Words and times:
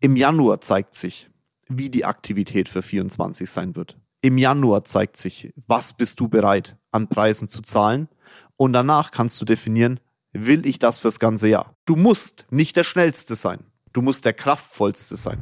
Im 0.00 0.14
Januar 0.14 0.60
zeigt 0.60 0.94
sich, 0.94 1.28
wie 1.66 1.90
die 1.90 2.04
Aktivität 2.04 2.68
für 2.68 2.82
24 2.82 3.50
sein 3.50 3.74
wird. 3.74 3.98
Im 4.20 4.38
Januar 4.38 4.84
zeigt 4.84 5.16
sich, 5.16 5.52
was 5.66 5.92
bist 5.92 6.20
du 6.20 6.28
bereit 6.28 6.76
an 6.92 7.08
Preisen 7.08 7.48
zu 7.48 7.62
zahlen. 7.62 8.08
Und 8.56 8.74
danach 8.74 9.10
kannst 9.10 9.40
du 9.40 9.44
definieren, 9.44 9.98
will 10.32 10.66
ich 10.66 10.78
das 10.78 11.00
fürs 11.00 11.18
ganze 11.18 11.48
Jahr. 11.48 11.74
Du 11.84 11.96
musst 11.96 12.46
nicht 12.50 12.76
der 12.76 12.84
Schnellste 12.84 13.34
sein. 13.34 13.64
Du 13.92 14.00
musst 14.00 14.24
der 14.24 14.34
Kraftvollste 14.34 15.16
sein. 15.16 15.40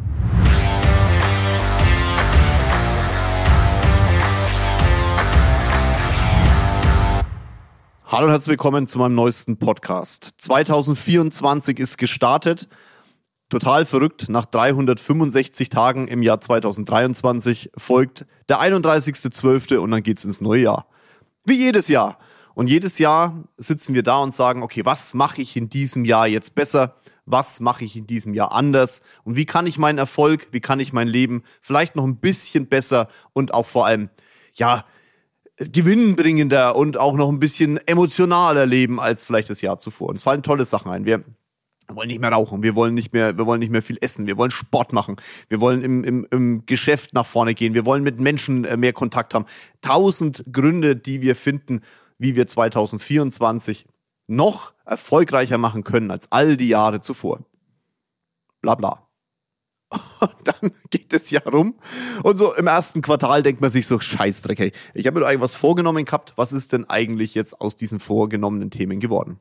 Hallo 8.07 8.25
und 8.25 8.31
herzlich 8.31 8.53
willkommen 8.53 8.87
zu 8.87 8.99
meinem 8.99 9.17
neuesten 9.17 9.59
Podcast. 9.59 10.31
2024 10.38 11.79
ist 11.79 11.99
gestartet. 11.99 12.71
Total 13.49 13.87
verrückt. 13.87 14.28
Nach 14.28 14.44
365 14.44 15.69
Tagen 15.69 16.09
im 16.09 16.23
Jahr 16.23 16.41
2023 16.41 17.70
folgt 17.77 18.27
der 18.48 18.60
31.12. 18.60 19.77
und 19.77 19.92
dann 19.92 20.02
geht's 20.02 20.24
ins 20.24 20.41
neue 20.41 20.62
Jahr. 20.62 20.86
Wie 21.45 21.56
jedes 21.56 21.86
Jahr. 21.86 22.19
Und 22.55 22.69
jedes 22.69 22.98
Jahr 22.98 23.45
sitzen 23.56 23.95
wir 23.95 24.02
da 24.02 24.19
und 24.19 24.34
sagen, 24.34 24.62
okay, 24.62 24.84
was 24.84 25.14
mache 25.14 25.42
ich 25.42 25.56
in 25.56 25.69
diesem 25.69 26.05
Jahr 26.05 26.27
jetzt 26.27 26.55
besser? 26.55 26.96
Was 27.24 27.60
mache 27.60 27.84
ich 27.84 27.96
in 27.96 28.06
diesem 28.06 28.34
Jahr 28.34 28.50
anders? 28.52 29.02
Und 29.24 29.36
wie 29.36 29.47
kann 29.47 29.66
ich 29.66 29.78
meinen 29.78 29.98
Erfolg, 29.98 30.48
wie 30.52 30.60
kann 30.60 30.80
ich 30.80 30.92
mein 30.92 31.06
Leben 31.06 31.42
vielleicht 31.60 31.94
noch 31.97 32.05
ein 32.05 32.16
bisschen 32.16 32.66
besser 32.66 33.08
und 33.33 33.52
auch 33.52 33.66
vor 33.66 33.86
allem, 33.86 34.10
ja, 34.55 34.84
gewinnbringender 35.58 36.77
und 36.77 36.97
auch 36.97 37.14
noch 37.14 37.28
ein 37.28 37.38
bisschen 37.38 37.78
emotionaler 37.86 38.66
leben 38.66 39.00
als 39.00 39.24
vielleicht 39.24 39.50
das 39.50 39.60
Jahr 39.60 39.78
zuvor. 39.78 40.08
Und 40.08 40.16
es 40.16 40.22
fallen 40.22 40.42
tolle 40.42 40.64
Sachen 40.64 40.91
ein. 40.91 41.05
Wir 41.05 41.24
wollen 41.95 42.08
nicht 42.08 42.20
mehr 42.20 42.32
rauchen, 42.32 42.62
wir 42.62 42.74
wollen 42.74 42.95
nicht 42.95 43.12
mehr, 43.12 43.36
wir 43.36 43.46
wollen 43.46 43.60
nicht 43.60 43.70
mehr 43.70 43.82
viel 43.82 43.98
essen, 44.00 44.27
wir 44.27 44.36
wollen 44.36 44.50
Sport 44.50 44.92
machen, 44.92 45.16
wir 45.48 45.60
wollen 45.60 45.82
im, 45.82 46.04
im, 46.04 46.27
im 46.30 46.66
Geschäft 46.66 47.14
nach 47.14 47.27
vorne 47.27 47.54
gehen, 47.54 47.74
wir 47.74 47.86
wollen 47.86 48.02
mit 48.02 48.18
Menschen 48.18 48.64
äh, 48.64 48.77
mehr 48.77 48.92
Kontakt 48.92 49.34
haben. 49.34 49.47
Tausend 49.80 50.44
Gründe, 50.52 50.96
die 50.96 51.22
wir 51.22 51.36
finden, 51.36 51.83
wie 52.19 52.36
wir 52.36 52.46
2024 52.46 53.86
noch 54.27 54.74
erfolgreicher 54.84 55.58
machen 55.58 55.84
können 55.84 56.11
als 56.11 56.33
all 56.33 56.56
die 56.56 56.69
Jahre 56.69 57.00
zuvor. 57.00 57.44
Bla 58.61 58.74
bla. 58.74 59.06
Und 60.20 60.34
dann 60.44 60.72
geht 60.91 61.12
das 61.12 61.30
Jahr 61.30 61.46
rum. 61.46 61.77
Und 62.24 62.36
so 62.36 62.55
im 62.55 62.66
ersten 62.66 63.02
Quartal 63.02 63.42
denkt 63.42 63.61
man 63.61 63.70
sich 63.70 63.86
so, 63.86 64.00
Scheißdreck, 64.00 64.58
hey, 64.58 64.72
ich 64.94 65.06
habe 65.06 65.14
mir 65.14 65.20
doch 65.20 65.28
eigentlich 65.28 65.42
was 65.42 65.55
vorgenommen 65.55 66.05
gehabt. 66.05 66.33
Was 66.36 66.52
ist 66.52 66.72
denn 66.72 66.89
eigentlich 66.89 67.34
jetzt 67.34 67.61
aus 67.61 67.77
diesen 67.77 68.00
vorgenommenen 68.00 68.70
Themen 68.70 68.98
geworden? 68.98 69.39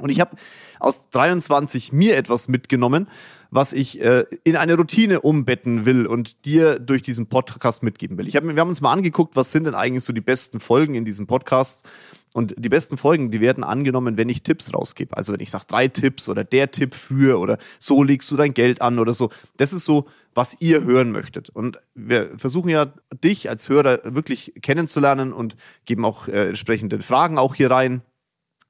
Und 0.00 0.10
ich 0.10 0.20
habe 0.20 0.36
aus 0.78 1.08
23 1.10 1.92
mir 1.92 2.16
etwas 2.16 2.48
mitgenommen, 2.48 3.08
was 3.50 3.72
ich 3.72 4.00
äh, 4.00 4.24
in 4.44 4.56
eine 4.56 4.74
Routine 4.74 5.20
umbetten 5.20 5.84
will 5.84 6.06
und 6.06 6.44
dir 6.44 6.78
durch 6.78 7.02
diesen 7.02 7.26
Podcast 7.26 7.82
mitgeben 7.82 8.16
will. 8.16 8.28
Ich 8.28 8.36
hab, 8.36 8.44
wir 8.44 8.56
haben 8.56 8.68
uns 8.68 8.80
mal 8.80 8.92
angeguckt, 8.92 9.36
was 9.36 9.50
sind 9.52 9.64
denn 9.64 9.74
eigentlich 9.74 10.04
so 10.04 10.12
die 10.12 10.20
besten 10.20 10.60
Folgen 10.60 10.94
in 10.94 11.04
diesem 11.04 11.26
Podcast. 11.26 11.84
Und 12.32 12.54
die 12.56 12.68
besten 12.68 12.96
Folgen, 12.96 13.32
die 13.32 13.40
werden 13.40 13.64
angenommen, 13.64 14.16
wenn 14.16 14.28
ich 14.28 14.44
Tipps 14.44 14.72
rausgebe. 14.72 15.16
Also 15.16 15.32
wenn 15.32 15.40
ich 15.40 15.50
sage 15.50 15.64
drei 15.66 15.88
Tipps 15.88 16.28
oder 16.28 16.44
der 16.44 16.70
Tipp 16.70 16.94
für 16.94 17.40
oder 17.40 17.58
so 17.80 18.04
legst 18.04 18.30
du 18.30 18.36
dein 18.36 18.54
Geld 18.54 18.80
an 18.80 19.00
oder 19.00 19.14
so. 19.14 19.30
Das 19.56 19.72
ist 19.72 19.84
so, 19.84 20.06
was 20.32 20.60
ihr 20.60 20.84
hören 20.84 21.10
möchtet. 21.10 21.50
Und 21.50 21.80
wir 21.94 22.30
versuchen 22.38 22.68
ja, 22.68 22.92
dich 23.24 23.50
als 23.50 23.68
Hörer 23.68 24.00
wirklich 24.04 24.52
kennenzulernen 24.62 25.32
und 25.32 25.56
geben 25.86 26.04
auch 26.04 26.28
äh, 26.28 26.48
entsprechende 26.48 27.02
Fragen 27.02 27.36
auch 27.36 27.56
hier 27.56 27.72
rein. 27.72 28.02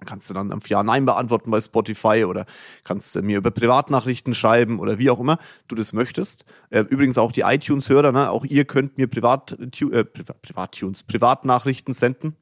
Kannst 0.04 0.30
du 0.30 0.34
dann 0.34 0.52
auf 0.52 0.68
Ja, 0.68 0.82
Nein 0.82 1.04
beantworten 1.04 1.50
bei 1.50 1.60
Spotify 1.60 2.24
oder 2.26 2.46
kannst 2.84 3.14
du 3.14 3.22
mir 3.22 3.38
über 3.38 3.50
Privatnachrichten 3.50 4.34
schreiben 4.34 4.78
oder 4.78 4.98
wie 4.98 5.10
auch 5.10 5.20
immer 5.20 5.38
du 5.68 5.74
das 5.74 5.92
möchtest. 5.92 6.44
Äh, 6.70 6.80
übrigens 6.80 7.18
auch 7.18 7.32
die 7.32 7.42
iTunes-Hörer, 7.42 8.12
ne? 8.12 8.30
auch 8.30 8.44
ihr 8.44 8.64
könnt 8.64 8.98
mir 8.98 9.06
Privat, 9.06 9.58
äh, 9.58 10.04
Privat-Tunes, 10.04 11.02
Privatnachrichten 11.04 11.94
senden 11.94 12.36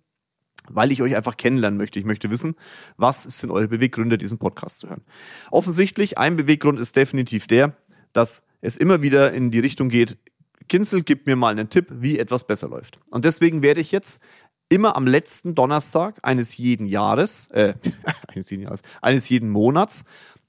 weil 0.70 0.92
ich 0.92 1.00
euch 1.00 1.16
einfach 1.16 1.38
kennenlernen 1.38 1.78
möchte. 1.78 1.98
Ich 1.98 2.04
möchte 2.04 2.28
wissen, 2.28 2.54
was 2.98 3.22
sind 3.22 3.50
eure 3.50 3.68
Beweggründe, 3.68 4.18
diesen 4.18 4.36
Podcast 4.36 4.80
zu 4.80 4.90
hören. 4.90 5.02
Offensichtlich, 5.50 6.18
ein 6.18 6.36
Beweggrund 6.36 6.78
ist 6.78 6.94
definitiv 6.94 7.46
der, 7.46 7.74
dass 8.12 8.42
es 8.60 8.76
immer 8.76 9.00
wieder 9.00 9.32
in 9.32 9.50
die 9.50 9.60
Richtung 9.60 9.88
geht, 9.88 10.18
Kinzel, 10.68 11.02
gib 11.02 11.26
mir 11.26 11.36
mal 11.36 11.50
einen 11.50 11.70
Tipp, 11.70 11.86
wie 11.90 12.18
etwas 12.18 12.46
besser 12.46 12.68
läuft. 12.68 12.98
Und 13.10 13.24
deswegen 13.24 13.62
werde 13.62 13.80
ich 13.80 13.90
jetzt 13.90 14.22
immer 14.68 14.96
am 14.96 15.06
letzten 15.06 15.54
Donnerstag 15.54 16.18
eines 16.22 16.56
jeden 16.56 16.86
Jahres, 16.86 17.50
äh, 17.50 17.74
eines 18.28 18.50
jeden 18.50 18.62
Jahres, 18.62 18.82
eines 19.02 19.28
jeden 19.28 19.50
Monats 19.50 20.04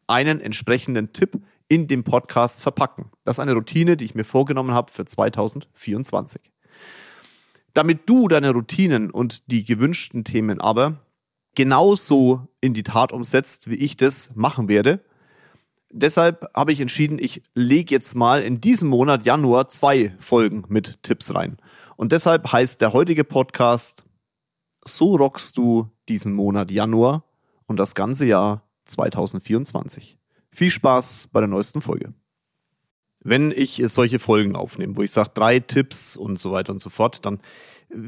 einen 0.08 0.42
entsprechenden 0.42 1.14
Tipp 1.14 1.40
in 1.68 1.88
dem 1.88 2.04
Podcast 2.04 2.64
verpacken. 2.64 3.12
Das 3.24 3.36
ist 3.36 3.40
eine 3.40 3.54
Routine, 3.54 3.96
die 3.96 4.06
ich 4.06 4.16
mir 4.16 4.24
vorgenommen 4.24 4.72
habe 4.72 4.92
für 4.92 5.06
2024. 5.06 6.42
Damit 7.74 8.10
du 8.10 8.28
deine 8.28 8.52
Routinen 8.52 9.12
und 9.12 9.52
die 9.52 9.64
gewünschten 9.64 10.24
Themen 10.24 10.60
aber 10.60 10.98
genauso 11.56 12.48
in 12.62 12.74
die 12.74 12.84
Tat 12.84 13.12
umsetzt, 13.12 13.70
wie 13.70 13.76
ich 13.76 13.96
das 13.96 14.32
machen 14.36 14.68
werde. 14.68 15.04
Deshalb 15.92 16.48
habe 16.56 16.72
ich 16.72 16.82
entschieden, 16.82 17.20
ich 17.20 17.44
lege 17.54 17.94
jetzt 17.94 18.16
mal 18.16 18.42
in 18.42 18.62
diesem 18.62 18.90
Monat 18.90 19.26
Januar 19.26 19.70
zwei 19.70 20.16
Folgen 20.20 20.64
mit 20.68 21.02
Tipps 21.04 21.34
rein. 21.34 21.58
Und 21.96 22.12
deshalb 22.12 22.52
heißt 22.52 22.82
der 22.82 22.94
heutige 22.94 23.24
Podcast 23.24 24.06
So 24.86 25.16
rockst 25.16 25.58
du 25.58 25.90
diesen 26.08 26.34
Monat 26.34 26.72
Januar 26.72 27.24
und 27.68 27.78
das 27.78 27.96
ganze 27.96 28.26
Jahr 28.26 28.64
2024. 28.86 30.18
Viel 30.52 30.72
Spaß 30.72 31.30
bei 31.32 31.42
der 31.42 31.50
neuesten 31.50 31.82
Folge 31.82 32.14
wenn 33.22 33.52
ich 33.52 33.82
solche 33.88 34.20
Folgen 34.20 34.56
aufnehme, 34.56 34.96
wo 34.96 35.02
ich 35.02 35.12
sage, 35.12 35.32
drei 35.34 35.60
Tipps 35.60 36.16
und 36.16 36.40
so 36.40 36.52
weiter 36.52 36.72
und 36.72 36.80
so 36.80 36.90
fort, 36.90 37.26
dann 37.26 37.40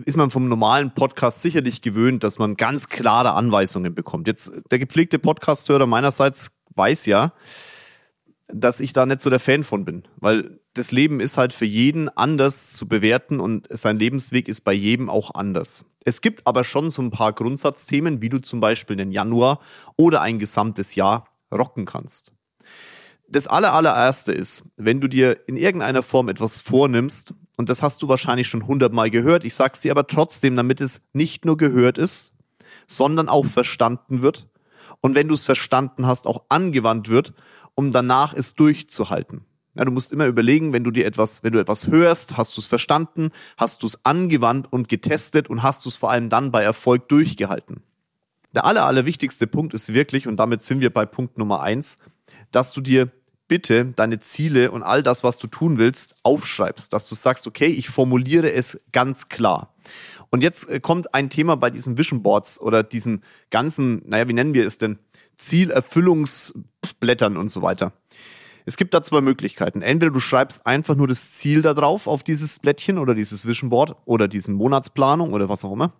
ist 0.05 0.15
man 0.15 0.31
vom 0.31 0.47
normalen 0.47 0.93
Podcast 0.93 1.41
sicherlich 1.41 1.81
gewöhnt, 1.81 2.23
dass 2.23 2.39
man 2.39 2.55
ganz 2.55 2.87
klare 2.87 3.33
Anweisungen 3.33 3.93
bekommt. 3.93 4.27
Jetzt 4.27 4.53
der 4.69 4.79
gepflegte 4.79 5.19
Podcasthörer 5.19 5.85
meinerseits 5.85 6.51
weiß 6.75 7.07
ja, 7.07 7.33
dass 8.47 8.79
ich 8.79 8.93
da 8.93 9.05
nicht 9.05 9.21
so 9.21 9.29
der 9.29 9.39
Fan 9.39 9.63
von 9.63 9.85
bin, 9.85 10.03
weil 10.17 10.60
das 10.73 10.91
Leben 10.91 11.19
ist 11.19 11.37
halt 11.37 11.53
für 11.53 11.65
jeden 11.65 12.09
anders 12.09 12.73
zu 12.73 12.87
bewerten 12.87 13.39
und 13.39 13.67
sein 13.69 13.97
Lebensweg 13.97 14.47
ist 14.47 14.61
bei 14.61 14.73
jedem 14.73 15.09
auch 15.09 15.35
anders. 15.35 15.85
Es 16.03 16.21
gibt 16.21 16.47
aber 16.47 16.63
schon 16.63 16.89
so 16.89 17.01
ein 17.01 17.11
paar 17.11 17.33
Grundsatzthemen, 17.33 18.21
wie 18.21 18.29
du 18.29 18.39
zum 18.39 18.59
Beispiel 18.59 18.95
den 18.95 19.11
Januar 19.11 19.59
oder 19.97 20.21
ein 20.21 20.39
gesamtes 20.39 20.95
Jahr 20.95 21.25
rocken 21.51 21.85
kannst 21.85 22.33
das 23.31 23.47
aller, 23.47 23.73
allererste 23.73 24.33
ist, 24.33 24.63
wenn 24.77 24.99
du 24.99 25.07
dir 25.07 25.47
in 25.47 25.55
irgendeiner 25.55 26.03
Form 26.03 26.29
etwas 26.29 26.59
vornimmst, 26.59 27.33
und 27.57 27.69
das 27.69 27.81
hast 27.83 28.01
du 28.01 28.07
wahrscheinlich 28.07 28.47
schon 28.47 28.67
hundertmal 28.67 29.09
gehört, 29.09 29.45
ich 29.45 29.55
sag's 29.55 29.81
dir 29.81 29.91
aber 29.91 30.07
trotzdem, 30.07 30.55
damit 30.55 30.81
es 30.81 31.01
nicht 31.13 31.45
nur 31.45 31.57
gehört 31.57 31.97
ist, 31.97 32.33
sondern 32.87 33.29
auch 33.29 33.45
verstanden 33.45 34.21
wird. 34.21 34.47
Und 34.99 35.15
wenn 35.15 35.27
du 35.27 35.33
es 35.33 35.43
verstanden 35.43 36.05
hast, 36.05 36.27
auch 36.27 36.43
angewandt 36.49 37.09
wird, 37.09 37.33
um 37.75 37.91
danach 37.91 38.33
es 38.33 38.55
durchzuhalten. 38.55 39.45
Ja, 39.75 39.85
du 39.85 39.91
musst 39.91 40.11
immer 40.11 40.25
überlegen, 40.25 40.73
wenn 40.73 40.83
du 40.83 40.91
dir 40.91 41.05
etwas, 41.05 41.43
wenn 41.43 41.53
du 41.53 41.59
etwas 41.59 41.87
hörst, 41.87 42.37
hast 42.37 42.57
du 42.57 42.61
es 42.61 42.67
verstanden, 42.67 43.29
hast 43.55 43.83
du 43.83 43.87
es 43.87 44.03
angewandt 44.03 44.71
und 44.71 44.89
getestet 44.89 45.49
und 45.49 45.63
hast 45.63 45.85
du 45.85 45.89
es 45.89 45.95
vor 45.95 46.11
allem 46.11 46.29
dann 46.29 46.51
bei 46.51 46.61
Erfolg 46.61 47.07
durchgehalten. 47.07 47.81
Der 48.53 48.65
aller, 48.65 48.85
aller 48.85 49.05
wichtigste 49.05 49.47
Punkt 49.47 49.73
ist 49.73 49.93
wirklich, 49.93 50.27
und 50.27 50.37
damit 50.37 50.61
sind 50.61 50.81
wir 50.81 50.89
bei 50.89 51.05
Punkt 51.05 51.37
Nummer 51.37 51.61
eins, 51.61 51.97
dass 52.51 52.73
du 52.73 52.81
dir 52.81 53.09
bitte 53.47 53.85
deine 53.85 54.19
Ziele 54.19 54.71
und 54.71 54.83
all 54.83 55.03
das, 55.03 55.23
was 55.23 55.37
du 55.37 55.47
tun 55.47 55.77
willst, 55.77 56.15
aufschreibst, 56.23 56.91
dass 56.93 57.07
du 57.07 57.15
sagst, 57.15 57.47
okay, 57.47 57.67
ich 57.67 57.89
formuliere 57.89 58.51
es 58.51 58.79
ganz 58.91 59.29
klar. 59.29 59.73
Und 60.29 60.41
jetzt 60.41 60.69
äh, 60.69 60.79
kommt 60.79 61.13
ein 61.13 61.29
Thema 61.29 61.55
bei 61.55 61.69
diesen 61.69 61.97
Vision 61.97 62.23
Boards 62.23 62.59
oder 62.59 62.83
diesen 62.83 63.23
ganzen, 63.49 64.01
naja, 64.07 64.27
wie 64.27 64.33
nennen 64.33 64.53
wir 64.53 64.65
es 64.65 64.77
denn? 64.77 64.99
Zielerfüllungsblättern 65.35 67.35
und 67.35 67.49
so 67.49 67.61
weiter. 67.61 67.93
Es 68.65 68.77
gibt 68.77 68.93
da 68.93 69.01
zwei 69.01 69.21
Möglichkeiten. 69.21 69.81
Entweder 69.81 70.11
du 70.11 70.19
schreibst 70.19 70.65
einfach 70.65 70.95
nur 70.95 71.07
das 71.07 71.33
Ziel 71.33 71.61
da 71.61 71.73
drauf 71.73 72.07
auf 72.07 72.23
dieses 72.23 72.59
Blättchen 72.59 72.97
oder 72.97 73.15
dieses 73.15 73.45
Vision 73.45 73.69
Board 73.69 73.95
oder 74.05 74.27
diesen 74.27 74.55
Monatsplanung 74.55 75.33
oder 75.33 75.49
was 75.49 75.65
auch 75.65 75.73
immer 75.73 75.93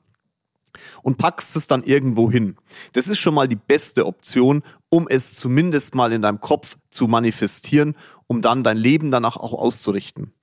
und 1.04 1.18
packst 1.18 1.56
es 1.56 1.68
dann 1.68 1.84
irgendwo 1.84 2.32
hin. 2.32 2.58
Das 2.94 3.08
ist 3.08 3.20
schon 3.20 3.34
mal 3.34 3.48
die 3.48 3.56
beste 3.56 4.06
Option, 4.06 4.64
um 4.90 5.08
es 5.08 5.36
zumindest 5.36 5.96
mal 5.96 6.12
in 6.12 6.22
deinem 6.22 6.42
Kopf 6.42 6.78
zu 6.90 7.08
manifestieren, 7.08 7.96
um 8.28 8.42
dann 8.42 8.64
dein 8.64 8.78
Leben 8.78 9.12
danach 9.12 9.38
auch 9.38 9.54
auszurichten. 9.54 10.34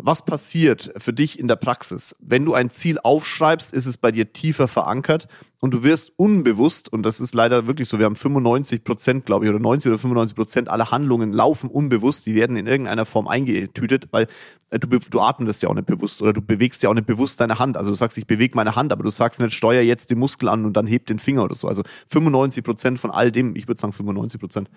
Was 0.00 0.24
passiert 0.24 0.92
für 0.96 1.12
dich 1.12 1.40
in 1.40 1.48
der 1.48 1.56
Praxis? 1.56 2.14
Wenn 2.20 2.44
du 2.44 2.54
ein 2.54 2.70
Ziel 2.70 3.00
aufschreibst, 3.02 3.74
ist 3.74 3.86
es 3.86 3.96
bei 3.96 4.12
dir 4.12 4.32
tiefer 4.32 4.68
verankert 4.68 5.26
und 5.60 5.74
du 5.74 5.82
wirst 5.82 6.12
unbewusst, 6.14 6.92
und 6.92 7.02
das 7.02 7.18
ist 7.18 7.34
leider 7.34 7.66
wirklich 7.66 7.88
so, 7.88 7.98
wir 7.98 8.04
haben 8.06 8.14
95 8.14 8.84
Prozent, 8.84 9.26
glaube 9.26 9.44
ich, 9.44 9.50
oder 9.50 9.58
90 9.58 9.90
oder 9.90 9.98
95 9.98 10.36
Prozent 10.36 10.68
aller 10.68 10.92
Handlungen 10.92 11.32
laufen 11.32 11.68
unbewusst, 11.68 12.26
die 12.26 12.36
werden 12.36 12.56
in 12.56 12.68
irgendeiner 12.68 13.06
Form 13.06 13.26
eingetütet, 13.26 14.06
weil 14.12 14.28
äh, 14.70 14.78
du, 14.78 14.86
du 14.86 15.18
atmest 15.18 15.64
ja 15.64 15.68
auch 15.68 15.74
nicht 15.74 15.86
bewusst 15.86 16.22
oder 16.22 16.32
du 16.32 16.42
bewegst 16.42 16.80
ja 16.84 16.90
auch 16.90 16.94
nicht 16.94 17.08
bewusst 17.08 17.40
deine 17.40 17.58
Hand. 17.58 17.76
Also 17.76 17.90
du 17.90 17.96
sagst, 17.96 18.18
ich 18.18 18.26
bewege 18.28 18.54
meine 18.54 18.76
Hand, 18.76 18.92
aber 18.92 19.02
du 19.02 19.10
sagst 19.10 19.40
nicht, 19.40 19.52
steuer 19.52 19.82
jetzt 19.82 20.12
den 20.12 20.20
Muskel 20.20 20.48
an 20.48 20.64
und 20.64 20.74
dann 20.74 20.86
heb 20.86 21.06
den 21.06 21.18
Finger 21.18 21.42
oder 21.42 21.56
so. 21.56 21.66
Also 21.66 21.82
95 22.06 22.62
Prozent 22.62 23.00
von 23.00 23.10
all 23.10 23.32
dem, 23.32 23.56
ich 23.56 23.66
würde 23.66 23.80
sagen 23.80 23.92
95 23.92 24.40
Prozent, 24.40 24.70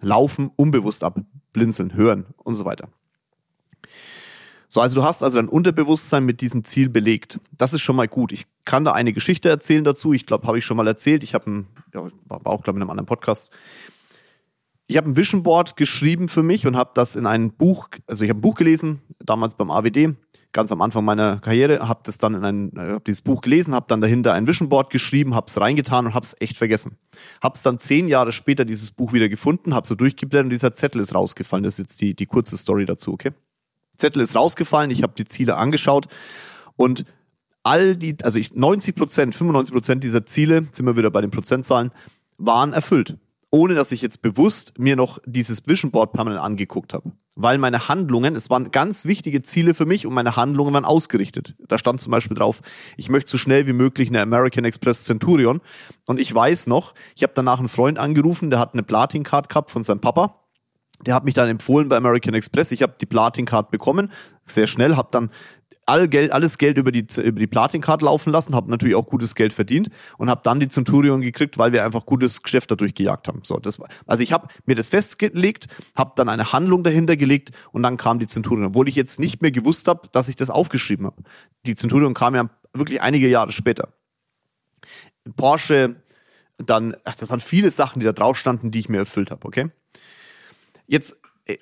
laufen 0.00 0.50
unbewusst 0.56 1.04
ab, 1.04 1.20
blinzeln, 1.52 1.94
hören 1.94 2.26
und 2.42 2.56
so 2.56 2.64
weiter. 2.64 2.88
So, 4.74 4.80
also 4.80 4.96
du 4.96 5.04
hast 5.04 5.22
also 5.22 5.38
dein 5.38 5.48
Unterbewusstsein 5.48 6.24
mit 6.24 6.40
diesem 6.40 6.64
Ziel 6.64 6.88
belegt. 6.88 7.38
Das 7.52 7.74
ist 7.74 7.82
schon 7.82 7.94
mal 7.94 8.08
gut. 8.08 8.32
Ich 8.32 8.46
kann 8.64 8.84
da 8.84 8.90
eine 8.90 9.12
Geschichte 9.12 9.48
erzählen 9.48 9.84
dazu. 9.84 10.12
Ich 10.12 10.26
glaube, 10.26 10.48
habe 10.48 10.58
ich 10.58 10.64
schon 10.64 10.76
mal 10.76 10.88
erzählt. 10.88 11.22
Ich 11.22 11.32
habe 11.32 11.66
ja, 11.94 12.08
war 12.24 12.40
auch 12.44 12.64
glaube 12.64 12.76
ich 12.76 12.78
in 12.78 12.82
einem 12.82 12.90
anderen 12.90 13.06
Podcast. 13.06 13.52
Ich 14.88 14.96
habe 14.96 15.08
ein 15.08 15.16
Vision 15.16 15.44
Board 15.44 15.76
geschrieben 15.76 16.26
für 16.26 16.42
mich 16.42 16.66
und 16.66 16.74
habe 16.74 16.90
das 16.94 17.14
in 17.14 17.24
ein 17.24 17.52
Buch, 17.52 17.86
also 18.08 18.24
ich 18.24 18.30
habe 18.30 18.40
ein 18.40 18.40
Buch 18.40 18.56
gelesen, 18.56 19.00
damals 19.20 19.54
beim 19.54 19.70
AWD, 19.70 20.16
ganz 20.50 20.72
am 20.72 20.82
Anfang 20.82 21.04
meiner 21.04 21.38
Karriere, 21.38 21.86
habe 21.86 22.00
das 22.02 22.18
dann 22.18 22.34
in 22.34 22.44
ein, 22.44 22.72
habe 22.76 23.04
dieses 23.06 23.22
Buch 23.22 23.42
gelesen, 23.42 23.76
habe 23.76 23.86
dann 23.88 24.00
dahinter 24.00 24.32
ein 24.32 24.48
Vision 24.48 24.70
Board 24.70 24.90
geschrieben, 24.90 25.36
habe 25.36 25.46
es 25.46 25.60
reingetan 25.60 26.06
und 26.06 26.14
habe 26.14 26.24
es 26.24 26.34
echt 26.40 26.58
vergessen. 26.58 26.98
Habe 27.40 27.54
es 27.54 27.62
dann 27.62 27.78
zehn 27.78 28.08
Jahre 28.08 28.32
später 28.32 28.64
dieses 28.64 28.90
Buch 28.90 29.12
wieder 29.12 29.28
gefunden, 29.28 29.72
habe 29.72 29.86
so 29.86 29.94
durchgeblättert 29.94 30.46
und 30.46 30.50
dieser 30.50 30.72
Zettel 30.72 31.00
ist 31.00 31.14
rausgefallen. 31.14 31.62
Das 31.62 31.74
ist 31.74 31.78
jetzt 31.78 32.00
die, 32.00 32.16
die 32.16 32.26
kurze 32.26 32.58
Story 32.58 32.86
dazu, 32.86 33.12
okay? 33.12 33.30
Zettel 33.96 34.22
ist 34.22 34.36
rausgefallen, 34.36 34.90
ich 34.90 35.02
habe 35.02 35.14
die 35.16 35.24
Ziele 35.24 35.56
angeschaut 35.56 36.06
und 36.76 37.04
all 37.64 37.96
die, 37.96 38.16
also 38.22 38.38
ich 38.38 38.54
90 38.54 38.94
Prozent, 38.94 39.34
95 39.34 39.72
Prozent 39.72 40.04
dieser 40.04 40.24
Ziele, 40.26 40.68
sind 40.70 40.86
wir 40.86 40.96
wieder 40.96 41.10
bei 41.10 41.20
den 41.20 41.30
Prozentzahlen, 41.30 41.90
waren 42.38 42.72
erfüllt. 42.72 43.16
Ohne 43.50 43.74
dass 43.74 43.92
ich 43.92 44.02
jetzt 44.02 44.20
bewusst 44.20 44.78
mir 44.80 44.96
noch 44.96 45.20
dieses 45.26 45.66
Vision 45.66 45.92
Board 45.92 46.12
permanent 46.12 46.42
angeguckt 46.42 46.92
habe. 46.92 47.12
Weil 47.36 47.58
meine 47.58 47.88
Handlungen, 47.88 48.34
es 48.34 48.50
waren 48.50 48.72
ganz 48.72 49.06
wichtige 49.06 49.42
Ziele 49.42 49.74
für 49.74 49.86
mich 49.86 50.06
und 50.06 50.14
meine 50.14 50.34
Handlungen 50.34 50.74
waren 50.74 50.84
ausgerichtet. 50.84 51.54
Da 51.68 51.78
stand 51.78 52.00
zum 52.00 52.10
Beispiel 52.10 52.36
drauf, 52.36 52.62
ich 52.96 53.10
möchte 53.10 53.30
so 53.30 53.38
schnell 53.38 53.68
wie 53.68 53.72
möglich 53.72 54.08
eine 54.08 54.20
American 54.20 54.64
Express 54.64 55.04
Centurion. 55.04 55.60
Und 56.06 56.20
ich 56.20 56.34
weiß 56.34 56.66
noch, 56.66 56.94
ich 57.14 57.22
habe 57.22 57.32
danach 57.34 57.60
einen 57.60 57.68
Freund 57.68 57.96
angerufen, 57.98 58.50
der 58.50 58.58
hat 58.58 58.72
eine 58.72 58.82
Platin-Card 58.82 59.48
gehabt 59.48 59.70
von 59.70 59.84
seinem 59.84 60.00
Papa 60.00 60.43
der 61.06 61.14
hat 61.14 61.24
mich 61.24 61.34
dann 61.34 61.48
empfohlen 61.48 61.88
bei 61.88 61.96
American 61.96 62.34
Express. 62.34 62.72
Ich 62.72 62.82
habe 62.82 62.94
die 63.00 63.06
Platin-Card 63.06 63.70
bekommen, 63.70 64.10
sehr 64.46 64.66
schnell, 64.66 64.96
habe 64.96 65.08
dann 65.10 65.30
all 65.86 66.08
Geld, 66.08 66.32
alles 66.32 66.58
Geld 66.58 66.78
über 66.78 66.92
die, 66.92 67.06
über 67.22 67.38
die 67.38 67.46
Platin-Card 67.46 68.02
laufen 68.02 68.30
lassen, 68.32 68.54
habe 68.54 68.70
natürlich 68.70 68.94
auch 68.94 69.06
gutes 69.06 69.34
Geld 69.34 69.52
verdient 69.52 69.90
und 70.18 70.30
habe 70.30 70.40
dann 70.44 70.60
die 70.60 70.68
Centurion 70.68 71.20
gekriegt, 71.20 71.58
weil 71.58 71.72
wir 71.72 71.84
einfach 71.84 72.06
gutes 72.06 72.42
Geschäft 72.42 72.70
dadurch 72.70 72.94
gejagt 72.94 73.28
haben. 73.28 73.40
So, 73.44 73.58
das, 73.58 73.78
also 74.06 74.22
ich 74.22 74.32
habe 74.32 74.48
mir 74.66 74.74
das 74.74 74.88
festgelegt, 74.88 75.66
habe 75.94 76.12
dann 76.16 76.28
eine 76.28 76.52
Handlung 76.52 76.82
dahinter 76.82 77.16
gelegt 77.16 77.50
und 77.72 77.82
dann 77.82 77.96
kam 77.96 78.18
die 78.18 78.26
Centurion, 78.26 78.66
obwohl 78.66 78.88
ich 78.88 78.94
jetzt 78.94 79.20
nicht 79.20 79.42
mehr 79.42 79.50
gewusst 79.50 79.88
habe, 79.88 80.08
dass 80.12 80.28
ich 80.28 80.36
das 80.36 80.50
aufgeschrieben 80.50 81.06
habe. 81.06 81.22
Die 81.66 81.74
Centurion 81.74 82.14
kam 82.14 82.34
ja 82.34 82.48
wirklich 82.72 83.02
einige 83.02 83.28
Jahre 83.28 83.52
später. 83.52 83.88
Porsche, 85.36 85.96
dann, 86.58 86.96
ach, 87.04 87.16
das 87.16 87.28
waren 87.30 87.40
viele 87.40 87.70
Sachen, 87.70 88.00
die 88.00 88.06
da 88.06 88.12
drauf 88.12 88.38
standen, 88.38 88.70
die 88.70 88.78
ich 88.78 88.88
mir 88.88 88.98
erfüllt 88.98 89.30
habe, 89.30 89.46
okay? 89.46 89.70
Jetzt 90.86 91.20
äh, 91.46 91.56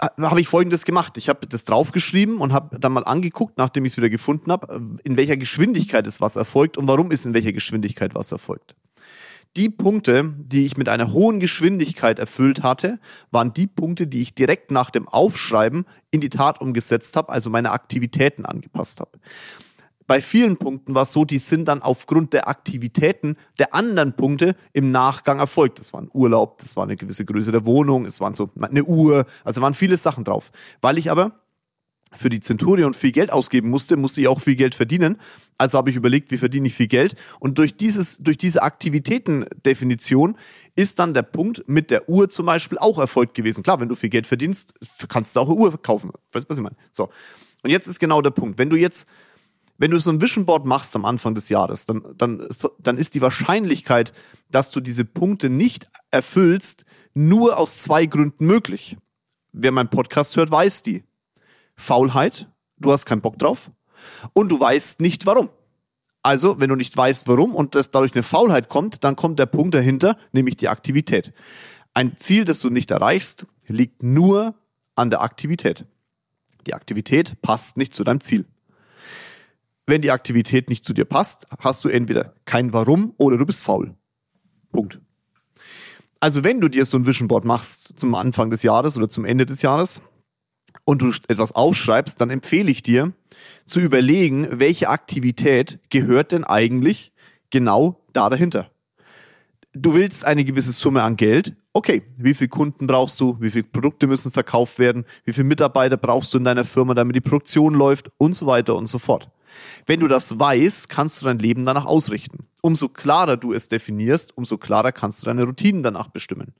habe 0.00 0.40
ich 0.40 0.48
folgendes 0.48 0.84
gemacht. 0.84 1.16
Ich 1.18 1.28
habe 1.28 1.46
das 1.46 1.64
draufgeschrieben 1.64 2.38
und 2.38 2.52
habe 2.52 2.78
dann 2.78 2.92
mal 2.92 3.04
angeguckt, 3.04 3.58
nachdem 3.58 3.84
ich 3.84 3.92
es 3.92 3.96
wieder 3.96 4.10
gefunden 4.10 4.52
habe, 4.52 4.98
in 5.02 5.16
welcher 5.16 5.36
Geschwindigkeit 5.36 6.06
ist 6.06 6.20
was 6.20 6.36
erfolgt 6.36 6.76
und 6.78 6.86
warum 6.86 7.10
ist 7.10 7.26
in 7.26 7.34
welcher 7.34 7.52
Geschwindigkeit 7.52 8.14
was 8.14 8.32
erfolgt. 8.32 8.76
Die 9.56 9.70
Punkte, 9.70 10.34
die 10.38 10.66
ich 10.66 10.76
mit 10.76 10.88
einer 10.88 11.12
hohen 11.12 11.40
Geschwindigkeit 11.40 12.18
erfüllt 12.18 12.62
hatte, 12.62 13.00
waren 13.30 13.52
die 13.52 13.66
Punkte, 13.66 14.06
die 14.06 14.20
ich 14.20 14.34
direkt 14.34 14.70
nach 14.70 14.90
dem 14.90 15.08
Aufschreiben 15.08 15.86
in 16.10 16.20
die 16.20 16.28
Tat 16.28 16.60
umgesetzt 16.60 17.16
habe, 17.16 17.30
also 17.30 17.50
meine 17.50 17.72
Aktivitäten 17.72 18.44
angepasst 18.44 19.00
habe 19.00 19.18
bei 20.08 20.22
vielen 20.22 20.56
Punkten 20.56 20.94
war 20.94 21.02
es 21.02 21.12
so, 21.12 21.26
die 21.26 21.38
sind 21.38 21.68
dann 21.68 21.82
aufgrund 21.82 22.32
der 22.32 22.48
Aktivitäten 22.48 23.36
der 23.58 23.74
anderen 23.74 24.14
Punkte 24.14 24.56
im 24.72 24.90
Nachgang 24.90 25.38
erfolgt. 25.38 25.78
Das 25.78 25.92
war 25.92 26.00
ein 26.00 26.08
Urlaub, 26.12 26.56
das 26.58 26.76
war 26.76 26.84
eine 26.84 26.96
gewisse 26.96 27.26
Größe 27.26 27.52
der 27.52 27.66
Wohnung, 27.66 28.06
es 28.06 28.18
waren 28.18 28.34
so 28.34 28.50
eine 28.58 28.84
Uhr, 28.84 29.26
also 29.44 29.60
waren 29.60 29.74
viele 29.74 29.98
Sachen 29.98 30.24
drauf. 30.24 30.50
Weil 30.80 30.96
ich 30.96 31.10
aber 31.10 31.38
für 32.14 32.30
die 32.30 32.40
Centurion 32.40 32.94
viel 32.94 33.12
Geld 33.12 33.30
ausgeben 33.30 33.68
musste, 33.68 33.98
musste 33.98 34.22
ich 34.22 34.28
auch 34.28 34.40
viel 34.40 34.56
Geld 34.56 34.74
verdienen. 34.74 35.18
Also 35.58 35.76
habe 35.76 35.90
ich 35.90 35.96
überlegt, 35.96 36.30
wie 36.30 36.38
verdiene 36.38 36.68
ich 36.68 36.74
viel 36.74 36.88
Geld? 36.88 37.14
Und 37.38 37.58
durch 37.58 37.76
dieses, 37.76 38.16
durch 38.16 38.38
diese 38.38 38.62
Aktivitätendefinition 38.62 40.38
ist 40.74 40.98
dann 41.00 41.12
der 41.12 41.22
Punkt 41.22 41.64
mit 41.66 41.90
der 41.90 42.08
Uhr 42.08 42.30
zum 42.30 42.46
Beispiel 42.46 42.78
auch 42.78 42.98
erfolgt 42.98 43.34
gewesen. 43.34 43.62
Klar, 43.62 43.78
wenn 43.78 43.90
du 43.90 43.94
viel 43.94 44.08
Geld 44.08 44.26
verdienst, 44.26 44.72
kannst 45.08 45.36
du 45.36 45.40
auch 45.40 45.50
eine 45.50 45.58
Uhr 45.58 45.82
kaufen. 45.82 46.12
Weißt 46.32 46.46
du, 46.46 46.48
was 46.48 46.56
ich 46.56 46.64
meine? 46.64 46.76
So. 46.92 47.10
Und 47.62 47.70
jetzt 47.70 47.86
ist 47.88 47.98
genau 47.98 48.22
der 48.22 48.30
Punkt. 48.30 48.56
Wenn 48.56 48.70
du 48.70 48.76
jetzt 48.76 49.06
wenn 49.78 49.92
du 49.92 49.98
so 49.98 50.10
ein 50.10 50.20
Vision 50.20 50.44
Board 50.44 50.66
machst 50.66 50.94
am 50.96 51.04
Anfang 51.04 51.34
des 51.34 51.48
Jahres, 51.48 51.86
dann, 51.86 52.02
dann, 52.16 52.46
dann 52.78 52.98
ist 52.98 53.14
die 53.14 53.22
Wahrscheinlichkeit, 53.22 54.12
dass 54.50 54.70
du 54.70 54.80
diese 54.80 55.04
Punkte 55.04 55.48
nicht 55.48 55.88
erfüllst, 56.10 56.84
nur 57.14 57.56
aus 57.56 57.78
zwei 57.78 58.06
Gründen 58.06 58.46
möglich. 58.46 58.96
Wer 59.52 59.72
meinen 59.72 59.88
Podcast 59.88 60.36
hört, 60.36 60.50
weiß 60.50 60.82
die. 60.82 61.04
Faulheit, 61.76 62.48
du 62.78 62.92
hast 62.92 63.06
keinen 63.06 63.20
Bock 63.20 63.38
drauf 63.38 63.70
und 64.32 64.48
du 64.48 64.58
weißt 64.58 65.00
nicht 65.00 65.26
warum. 65.26 65.48
Also, 66.22 66.60
wenn 66.60 66.68
du 66.68 66.76
nicht 66.76 66.96
weißt 66.96 67.28
warum 67.28 67.54
und 67.54 67.76
das 67.76 67.92
dadurch 67.92 68.14
eine 68.14 68.24
Faulheit 68.24 68.68
kommt, 68.68 69.04
dann 69.04 69.14
kommt 69.14 69.38
der 69.38 69.46
Punkt 69.46 69.74
dahinter, 69.74 70.18
nämlich 70.32 70.56
die 70.56 70.68
Aktivität. 70.68 71.32
Ein 71.94 72.16
Ziel, 72.16 72.44
das 72.44 72.60
du 72.60 72.68
nicht 72.68 72.90
erreichst, 72.90 73.46
liegt 73.68 74.02
nur 74.02 74.54
an 74.96 75.10
der 75.10 75.22
Aktivität. 75.22 75.86
Die 76.66 76.74
Aktivität 76.74 77.40
passt 77.40 77.76
nicht 77.76 77.94
zu 77.94 78.02
deinem 78.02 78.20
Ziel. 78.20 78.44
Wenn 79.88 80.02
die 80.02 80.10
Aktivität 80.10 80.68
nicht 80.68 80.84
zu 80.84 80.92
dir 80.92 81.06
passt, 81.06 81.46
hast 81.60 81.82
du 81.82 81.88
entweder 81.88 82.34
kein 82.44 82.74
Warum 82.74 83.14
oder 83.16 83.38
du 83.38 83.46
bist 83.46 83.62
faul. 83.62 83.94
Punkt. 84.70 85.00
Also 86.20 86.44
wenn 86.44 86.60
du 86.60 86.68
dir 86.68 86.84
so 86.84 86.98
ein 86.98 87.06
Vision 87.06 87.26
Board 87.26 87.46
machst 87.46 87.98
zum 87.98 88.14
Anfang 88.14 88.50
des 88.50 88.62
Jahres 88.62 88.98
oder 88.98 89.08
zum 89.08 89.24
Ende 89.24 89.46
des 89.46 89.62
Jahres 89.62 90.02
und 90.84 91.00
du 91.00 91.10
etwas 91.28 91.52
aufschreibst, 91.52 92.20
dann 92.20 92.28
empfehle 92.28 92.70
ich 92.70 92.82
dir 92.82 93.14
zu 93.64 93.80
überlegen, 93.80 94.60
welche 94.60 94.90
Aktivität 94.90 95.78
gehört 95.88 96.32
denn 96.32 96.44
eigentlich 96.44 97.14
genau 97.48 98.04
da 98.12 98.28
dahinter. 98.28 98.70
Du 99.72 99.94
willst 99.94 100.26
eine 100.26 100.44
gewisse 100.44 100.72
Summe 100.72 101.02
an 101.02 101.16
Geld. 101.16 101.56
Okay, 101.72 102.02
wie 102.18 102.34
viele 102.34 102.48
Kunden 102.48 102.86
brauchst 102.86 103.18
du? 103.20 103.38
Wie 103.40 103.50
viele 103.50 103.64
Produkte 103.64 104.06
müssen 104.06 104.32
verkauft 104.32 104.78
werden? 104.78 105.06
Wie 105.24 105.32
viele 105.32 105.46
Mitarbeiter 105.46 105.96
brauchst 105.96 106.34
du 106.34 106.38
in 106.38 106.44
deiner 106.44 106.66
Firma, 106.66 106.92
damit 106.92 107.16
die 107.16 107.22
Produktion 107.22 107.72
läuft? 107.72 108.10
Und 108.18 108.34
so 108.34 108.44
weiter 108.44 108.76
und 108.76 108.84
so 108.84 108.98
fort. 108.98 109.30
Wenn 109.86 110.00
du 110.00 110.08
das 110.08 110.38
weißt, 110.38 110.88
kannst 110.88 111.20
du 111.20 111.26
dein 111.26 111.38
Leben 111.38 111.64
danach 111.64 111.86
ausrichten. 111.86 112.46
Umso 112.60 112.88
klarer 112.88 113.36
du 113.36 113.52
es 113.52 113.68
definierst, 113.68 114.36
umso 114.36 114.58
klarer 114.58 114.92
kannst 114.92 115.22
du 115.22 115.26
deine 115.26 115.44
Routinen 115.44 115.82
danach 115.82 116.08
bestimmen. 116.08 116.54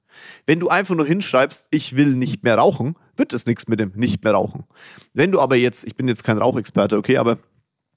Wenn 0.47 0.61
du 0.61 0.69
einfach 0.69 0.95
nur 0.95 1.07
hinschreibst, 1.07 1.69
ich 1.71 1.97
will 1.97 2.15
nicht 2.15 2.45
mehr 2.45 2.57
rauchen, 2.57 2.97
wird 3.17 3.33
es 3.33 3.47
nichts 3.47 3.69
mit 3.69 3.81
dem 3.81 3.93
nicht 3.95 4.23
mehr 4.23 4.35
rauchen. 4.35 4.65
Wenn 5.13 5.33
du 5.33 5.41
aber 5.41 5.57
jetzt, 5.57 5.87
ich 5.87 5.97
bin 5.97 6.09
jetzt 6.09 6.25
kein 6.25 6.39
Rauchexperte, 6.39 6.97
okay, 6.97 7.19
aber 7.19 7.39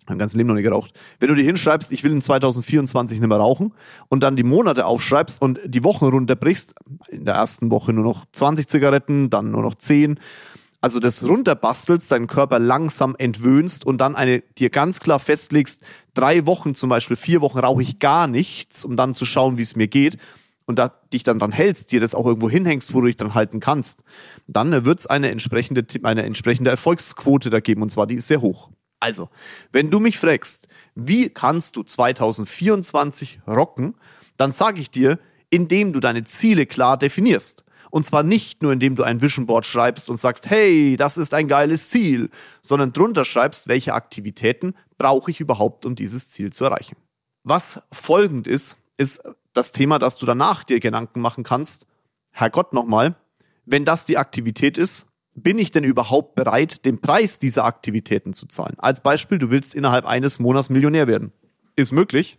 mein 0.07 0.17
ganzes 0.17 0.35
Leben 0.35 0.47
noch 0.47 0.55
nicht 0.55 0.63
geraucht. 0.63 0.93
Wenn 1.19 1.29
du 1.29 1.35
dir 1.35 1.43
hinschreibst, 1.43 1.91
ich 1.91 2.03
will 2.03 2.11
in 2.11 2.21
2024 2.21 3.19
nicht 3.19 3.29
mehr 3.29 3.37
rauchen 3.37 3.73
und 4.09 4.23
dann 4.23 4.35
die 4.35 4.43
Monate 4.43 4.85
aufschreibst 4.85 5.41
und 5.41 5.59
die 5.63 5.83
Wochen 5.83 6.05
runterbrichst, 6.05 6.73
in 7.09 7.25
der 7.25 7.35
ersten 7.35 7.71
Woche 7.71 7.93
nur 7.93 8.03
noch 8.03 8.25
20 8.31 8.67
Zigaretten, 8.67 9.29
dann 9.29 9.51
nur 9.51 9.61
noch 9.61 9.75
10 9.75 10.19
also 10.81 10.99
das 10.99 11.23
runterbastelst, 11.23 12.11
deinen 12.11 12.27
Körper 12.27 12.59
langsam 12.59 13.15
entwöhnst 13.17 13.85
und 13.85 13.99
dann 13.99 14.15
eine 14.15 14.39
dir 14.39 14.71
ganz 14.71 14.99
klar 14.99 15.19
festlegst, 15.19 15.83
drei 16.15 16.45
Wochen 16.47 16.73
zum 16.73 16.89
Beispiel, 16.89 17.15
vier 17.15 17.41
Wochen 17.41 17.59
rauche 17.59 17.83
ich 17.83 17.99
gar 17.99 18.27
nichts, 18.27 18.83
um 18.83 18.97
dann 18.97 19.13
zu 19.13 19.25
schauen, 19.25 19.57
wie 19.57 19.61
es 19.61 19.75
mir 19.75 19.87
geht 19.87 20.17
und 20.65 20.79
da 20.79 20.89
dich 21.13 21.23
dann 21.23 21.37
dran 21.37 21.51
hältst, 21.51 21.91
dir 21.91 22.01
das 22.01 22.15
auch 22.15 22.25
irgendwo 22.25 22.49
hinhängst, 22.49 22.93
wo 22.93 23.01
du 23.01 23.07
dich 23.07 23.15
dann 23.15 23.35
halten 23.35 23.59
kannst, 23.59 24.03
dann 24.47 24.83
wird 24.83 24.99
es 24.99 25.07
eine 25.07 25.29
entsprechende, 25.29 25.85
eine 26.03 26.23
entsprechende 26.23 26.71
Erfolgsquote 26.71 27.49
da 27.49 27.59
geben 27.59 27.83
und 27.83 27.91
zwar 27.91 28.07
die 28.07 28.15
ist 28.15 28.27
sehr 28.27 28.41
hoch. 28.41 28.69
Also, 28.99 29.29
wenn 29.71 29.89
du 29.89 29.99
mich 29.99 30.17
fragst, 30.19 30.67
wie 30.95 31.29
kannst 31.29 31.75
du 31.75 31.83
2024 31.83 33.41
rocken, 33.47 33.95
dann 34.37 34.51
sage 34.51 34.79
ich 34.79 34.91
dir, 34.91 35.19
indem 35.49 35.93
du 35.93 35.99
deine 35.99 36.23
Ziele 36.23 36.65
klar 36.65 36.97
definierst. 36.97 37.65
Und 37.91 38.05
zwar 38.05 38.23
nicht 38.23 38.63
nur, 38.63 38.73
indem 38.73 38.95
du 38.95 39.03
ein 39.03 39.21
Vision 39.21 39.45
Board 39.45 39.65
schreibst 39.65 40.09
und 40.09 40.15
sagst, 40.15 40.49
hey, 40.49 40.95
das 40.97 41.17
ist 41.17 41.33
ein 41.33 41.47
geiles 41.47 41.89
Ziel, 41.89 42.29
sondern 42.61 42.93
drunter 42.93 43.25
schreibst, 43.25 43.67
welche 43.67 43.93
Aktivitäten 43.93 44.73
brauche 44.97 45.29
ich 45.29 45.39
überhaupt, 45.39 45.85
um 45.85 45.93
dieses 45.93 46.29
Ziel 46.29 46.51
zu 46.51 46.63
erreichen. 46.63 46.95
Was 47.43 47.81
folgend 47.91 48.47
ist, 48.47 48.77
ist 48.97 49.21
das 49.53 49.71
Thema, 49.73 49.99
dass 49.99 50.17
du 50.17 50.25
danach 50.25 50.63
dir 50.63 50.79
Gedanken 50.79 51.21
machen 51.21 51.43
kannst, 51.43 51.85
Herrgott 52.31 52.73
nochmal, 52.73 53.15
wenn 53.65 53.85
das 53.85 54.05
die 54.05 54.17
Aktivität 54.17 54.77
ist, 54.77 55.07
bin 55.33 55.59
ich 55.59 55.71
denn 55.71 55.83
überhaupt 55.83 56.35
bereit, 56.35 56.85
den 56.85 56.99
Preis 56.99 57.39
dieser 57.39 57.65
Aktivitäten 57.65 58.33
zu 58.33 58.47
zahlen? 58.47 58.75
Als 58.79 59.01
Beispiel, 59.01 59.37
du 59.37 59.49
willst 59.49 59.75
innerhalb 59.75 60.05
eines 60.05 60.39
Monats 60.39 60.69
Millionär 60.69 61.07
werden. 61.07 61.31
Ist 61.75 61.91
möglich. 61.91 62.37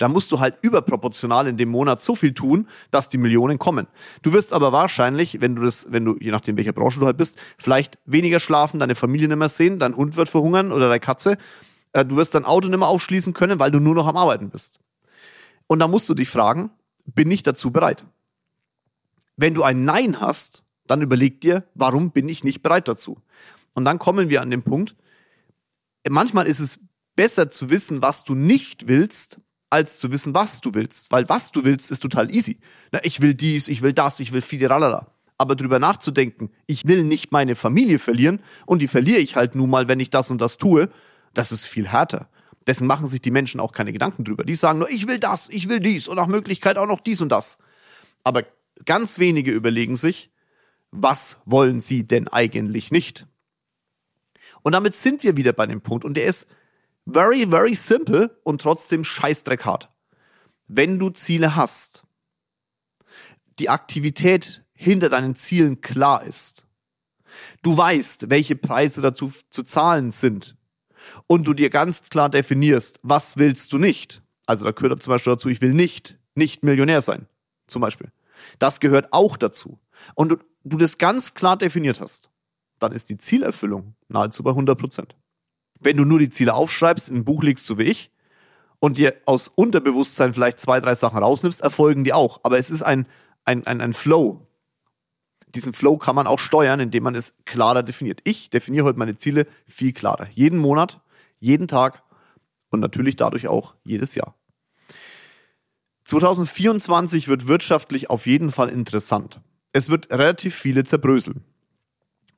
Da 0.00 0.08
musst 0.08 0.32
du 0.32 0.40
halt 0.40 0.56
überproportional 0.62 1.46
in 1.46 1.58
dem 1.58 1.68
Monat 1.68 2.00
so 2.00 2.14
viel 2.14 2.32
tun, 2.32 2.66
dass 2.90 3.10
die 3.10 3.18
Millionen 3.18 3.58
kommen. 3.58 3.86
Du 4.22 4.32
wirst 4.32 4.54
aber 4.54 4.72
wahrscheinlich, 4.72 5.42
wenn 5.42 5.56
du 5.56 5.62
das, 5.62 5.92
wenn 5.92 6.06
du, 6.06 6.16
je 6.18 6.30
nachdem 6.30 6.56
welcher 6.56 6.72
Branche 6.72 6.98
du 6.98 7.04
halt 7.04 7.18
bist, 7.18 7.38
vielleicht 7.58 7.98
weniger 8.06 8.40
schlafen, 8.40 8.80
deine 8.80 8.94
Familie 8.94 9.28
nicht 9.28 9.36
mehr 9.36 9.50
sehen, 9.50 9.78
dein 9.78 9.94
Hund 9.94 10.16
wird 10.16 10.30
verhungern 10.30 10.72
oder 10.72 10.88
deine 10.88 11.00
Katze. 11.00 11.36
Äh, 11.92 12.06
du 12.06 12.16
wirst 12.16 12.34
dein 12.34 12.46
Auto 12.46 12.68
nicht 12.68 12.78
mehr 12.78 12.88
aufschließen 12.88 13.34
können, 13.34 13.58
weil 13.58 13.70
du 13.70 13.78
nur 13.78 13.94
noch 13.94 14.06
am 14.06 14.16
Arbeiten 14.16 14.48
bist. 14.48 14.80
Und 15.66 15.80
da 15.80 15.86
musst 15.86 16.08
du 16.08 16.14
dich 16.14 16.30
fragen, 16.30 16.70
bin 17.04 17.30
ich 17.30 17.42
dazu 17.42 17.70
bereit? 17.70 18.06
Wenn 19.36 19.52
du 19.52 19.64
ein 19.64 19.84
Nein 19.84 20.18
hast, 20.18 20.64
dann 20.86 21.02
überleg 21.02 21.42
dir, 21.42 21.64
warum 21.74 22.10
bin 22.10 22.26
ich 22.26 22.42
nicht 22.42 22.62
bereit 22.62 22.88
dazu? 22.88 23.18
Und 23.74 23.84
dann 23.84 23.98
kommen 23.98 24.30
wir 24.30 24.40
an 24.40 24.50
den 24.50 24.62
Punkt, 24.62 24.96
manchmal 26.08 26.46
ist 26.46 26.60
es 26.60 26.80
besser 27.16 27.50
zu 27.50 27.68
wissen, 27.68 28.00
was 28.00 28.24
du 28.24 28.34
nicht 28.34 28.88
willst, 28.88 29.40
als 29.70 29.98
zu 29.98 30.10
wissen, 30.12 30.34
was 30.34 30.60
du 30.60 30.74
willst. 30.74 31.10
Weil 31.12 31.28
was 31.28 31.52
du 31.52 31.64
willst, 31.64 31.90
ist 31.90 32.00
total 32.00 32.34
easy. 32.34 32.58
Na, 32.92 33.00
ich 33.04 33.20
will 33.20 33.34
dies, 33.34 33.68
ich 33.68 33.82
will 33.82 33.92
das, 33.92 34.20
ich 34.20 34.32
will 34.32 34.42
viele 34.42 34.68
ralala. 34.68 35.06
Aber 35.38 35.56
drüber 35.56 35.78
nachzudenken, 35.78 36.50
ich 36.66 36.86
will 36.86 37.04
nicht 37.04 37.32
meine 37.32 37.54
Familie 37.54 37.98
verlieren 37.98 38.42
und 38.66 38.82
die 38.82 38.88
verliere 38.88 39.20
ich 39.20 39.36
halt 39.36 39.54
nun 39.54 39.70
mal, 39.70 39.88
wenn 39.88 40.00
ich 40.00 40.10
das 40.10 40.30
und 40.30 40.40
das 40.40 40.58
tue, 40.58 40.90
das 41.32 41.50
ist 41.52 41.64
viel 41.64 41.88
härter. 41.88 42.28
Dessen 42.66 42.86
machen 42.86 43.08
sich 43.08 43.22
die 43.22 43.30
Menschen 43.30 43.58
auch 43.58 43.72
keine 43.72 43.92
Gedanken 43.92 44.24
drüber. 44.24 44.44
Die 44.44 44.54
sagen 44.54 44.80
nur, 44.80 44.90
ich 44.90 45.08
will 45.08 45.18
das, 45.18 45.48
ich 45.48 45.68
will 45.68 45.80
dies 45.80 46.08
und 46.08 46.16
nach 46.16 46.26
Möglichkeit 46.26 46.76
auch 46.76 46.86
noch 46.86 47.00
dies 47.00 47.22
und 47.22 47.30
das. 47.30 47.58
Aber 48.22 48.44
ganz 48.84 49.18
wenige 49.18 49.50
überlegen 49.50 49.96
sich, 49.96 50.30
was 50.90 51.38
wollen 51.46 51.80
sie 51.80 52.06
denn 52.06 52.28
eigentlich 52.28 52.90
nicht? 52.90 53.26
Und 54.62 54.72
damit 54.72 54.94
sind 54.94 55.22
wir 55.22 55.36
wieder 55.36 55.52
bei 55.52 55.66
dem 55.66 55.80
Punkt 55.80 56.04
und 56.04 56.14
der 56.14 56.26
ist 56.26 56.46
very, 57.12 57.46
very 57.46 57.74
simple 57.74 58.38
und 58.44 58.60
trotzdem 58.60 59.04
scheißdreck 59.04 59.64
hart. 59.64 59.90
Wenn 60.66 60.98
du 60.98 61.10
Ziele 61.10 61.56
hast, 61.56 62.04
die 63.58 63.68
Aktivität 63.68 64.64
hinter 64.72 65.08
deinen 65.08 65.34
Zielen 65.34 65.80
klar 65.80 66.24
ist, 66.24 66.66
du 67.62 67.76
weißt, 67.76 68.30
welche 68.30 68.56
Preise 68.56 69.02
dazu 69.02 69.32
zu 69.50 69.62
zahlen 69.62 70.10
sind 70.10 70.56
und 71.26 71.44
du 71.44 71.54
dir 71.54 71.70
ganz 71.70 72.08
klar 72.08 72.28
definierst, 72.28 73.00
was 73.02 73.36
willst 73.36 73.72
du 73.72 73.78
nicht. 73.78 74.22
Also 74.46 74.64
da 74.64 74.72
gehört 74.72 75.02
zum 75.02 75.12
Beispiel 75.12 75.32
dazu, 75.32 75.48
ich 75.48 75.60
will 75.60 75.74
nicht, 75.74 76.18
nicht 76.34 76.62
Millionär 76.62 77.02
sein, 77.02 77.26
zum 77.66 77.82
Beispiel. 77.82 78.10
Das 78.58 78.80
gehört 78.80 79.12
auch 79.12 79.36
dazu. 79.36 79.78
Und 80.14 80.30
du, 80.30 80.36
du 80.64 80.76
das 80.76 80.98
ganz 80.98 81.34
klar 81.34 81.56
definiert 81.56 82.00
hast, 82.00 82.30
dann 82.78 82.92
ist 82.92 83.10
die 83.10 83.18
Zielerfüllung 83.18 83.94
nahezu 84.08 84.42
bei 84.42 84.50
100 84.50 84.78
Prozent. 84.78 85.16
Wenn 85.80 85.96
du 85.96 86.04
nur 86.04 86.18
die 86.18 86.28
Ziele 86.28 86.54
aufschreibst, 86.54 87.08
in 87.08 87.16
ein 87.16 87.24
Buch 87.24 87.42
legst, 87.42 87.66
so 87.66 87.78
wie 87.78 87.84
ich, 87.84 88.10
und 88.78 88.98
dir 88.98 89.14
aus 89.26 89.48
Unterbewusstsein 89.48 90.34
vielleicht 90.34 90.58
zwei, 90.58 90.80
drei 90.80 90.94
Sachen 90.94 91.18
rausnimmst, 91.18 91.60
erfolgen 91.60 92.04
die 92.04 92.12
auch. 92.12 92.40
Aber 92.42 92.58
es 92.58 92.70
ist 92.70 92.82
ein, 92.82 93.06
ein, 93.44 93.66
ein, 93.66 93.80
ein 93.80 93.92
Flow. 93.92 94.46
Diesen 95.54 95.72
Flow 95.72 95.96
kann 95.98 96.14
man 96.14 96.26
auch 96.26 96.38
steuern, 96.38 96.80
indem 96.80 97.02
man 97.04 97.14
es 97.14 97.34
klarer 97.44 97.82
definiert. 97.82 98.20
Ich 98.24 98.50
definiere 98.50 98.86
heute 98.86 98.98
meine 98.98 99.16
Ziele 99.16 99.46
viel 99.66 99.92
klarer. 99.92 100.28
Jeden 100.32 100.58
Monat, 100.58 101.00
jeden 101.38 101.68
Tag 101.68 102.02
und 102.70 102.80
natürlich 102.80 103.16
dadurch 103.16 103.48
auch 103.48 103.74
jedes 103.84 104.14
Jahr. 104.14 104.34
2024 106.04 107.28
wird 107.28 107.46
wirtschaftlich 107.46 108.10
auf 108.10 108.26
jeden 108.26 108.50
Fall 108.50 108.68
interessant. 108.68 109.40
Es 109.72 109.90
wird 109.90 110.10
relativ 110.10 110.54
viele 110.54 110.84
zerbröseln. 110.84 111.44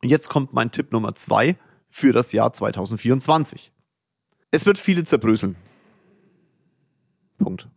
Jetzt 0.02 0.28
kommt 0.28 0.52
mein 0.52 0.70
Tipp 0.72 0.92
Nummer 0.92 1.14
zwei 1.14 1.56
für 1.92 2.14
das 2.14 2.32
Jahr 2.32 2.52
2024. 2.52 3.70
Es 4.50 4.64
wird 4.64 4.78
viele 4.78 5.04
zerbröseln. 5.04 5.56
Punkt. 7.38 7.68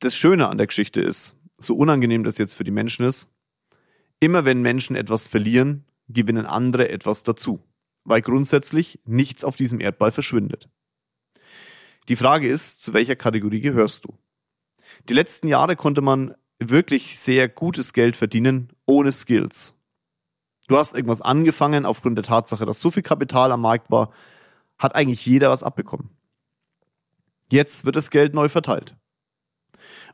Das 0.00 0.14
Schöne 0.14 0.48
an 0.48 0.58
der 0.58 0.66
Geschichte 0.66 1.00
ist, 1.00 1.34
so 1.56 1.74
unangenehm 1.74 2.24
das 2.24 2.36
jetzt 2.36 2.52
für 2.52 2.64
die 2.64 2.70
Menschen 2.70 3.06
ist, 3.06 3.30
immer 4.20 4.44
wenn 4.44 4.60
Menschen 4.60 4.96
etwas 4.96 5.26
verlieren, 5.26 5.86
gewinnen 6.08 6.44
andere 6.44 6.90
etwas 6.90 7.24
dazu, 7.24 7.58
weil 8.04 8.20
grundsätzlich 8.20 9.00
nichts 9.06 9.44
auf 9.44 9.56
diesem 9.56 9.80
Erdball 9.80 10.12
verschwindet. 10.12 10.68
Die 12.08 12.16
Frage 12.16 12.48
ist, 12.48 12.82
zu 12.82 12.92
welcher 12.92 13.16
Kategorie 13.16 13.60
gehörst 13.60 14.04
du? 14.04 14.18
Die 15.08 15.14
letzten 15.14 15.48
Jahre 15.48 15.74
konnte 15.74 16.02
man 16.02 16.34
wirklich 16.58 17.18
sehr 17.18 17.48
gutes 17.48 17.94
Geld 17.94 18.14
verdienen 18.14 18.70
ohne 18.84 19.10
Skills. 19.10 19.77
Du 20.68 20.76
hast 20.76 20.94
irgendwas 20.94 21.22
angefangen 21.22 21.84
aufgrund 21.84 22.16
der 22.16 22.24
Tatsache, 22.24 22.66
dass 22.66 22.80
so 22.80 22.90
viel 22.90 23.02
Kapital 23.02 23.50
am 23.50 23.62
Markt 23.62 23.90
war, 23.90 24.12
hat 24.78 24.94
eigentlich 24.94 25.26
jeder 25.26 25.50
was 25.50 25.62
abbekommen. 25.62 26.10
Jetzt 27.50 27.84
wird 27.84 27.96
das 27.96 28.10
Geld 28.10 28.34
neu 28.34 28.48
verteilt. 28.48 28.94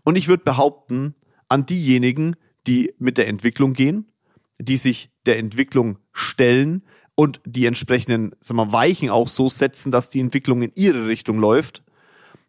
Und 0.04 0.16
ich 0.16 0.28
würde 0.28 0.44
behaupten, 0.44 1.14
an 1.48 1.66
diejenigen, 1.66 2.36
die 2.66 2.94
mit 2.98 3.18
der 3.18 3.28
Entwicklung 3.28 3.74
gehen, 3.74 4.10
die 4.58 4.76
sich 4.76 5.10
der 5.26 5.38
Entwicklung 5.38 5.98
stellen 6.12 6.82
und 7.16 7.40
die 7.44 7.66
entsprechenden 7.66 8.34
sagen 8.40 8.58
wir, 8.58 8.72
Weichen 8.72 9.10
auch 9.10 9.28
so 9.28 9.48
setzen, 9.48 9.90
dass 9.90 10.10
die 10.10 10.20
Entwicklung 10.20 10.62
in 10.62 10.72
ihre 10.74 11.06
Richtung 11.06 11.38
läuft. 11.38 11.82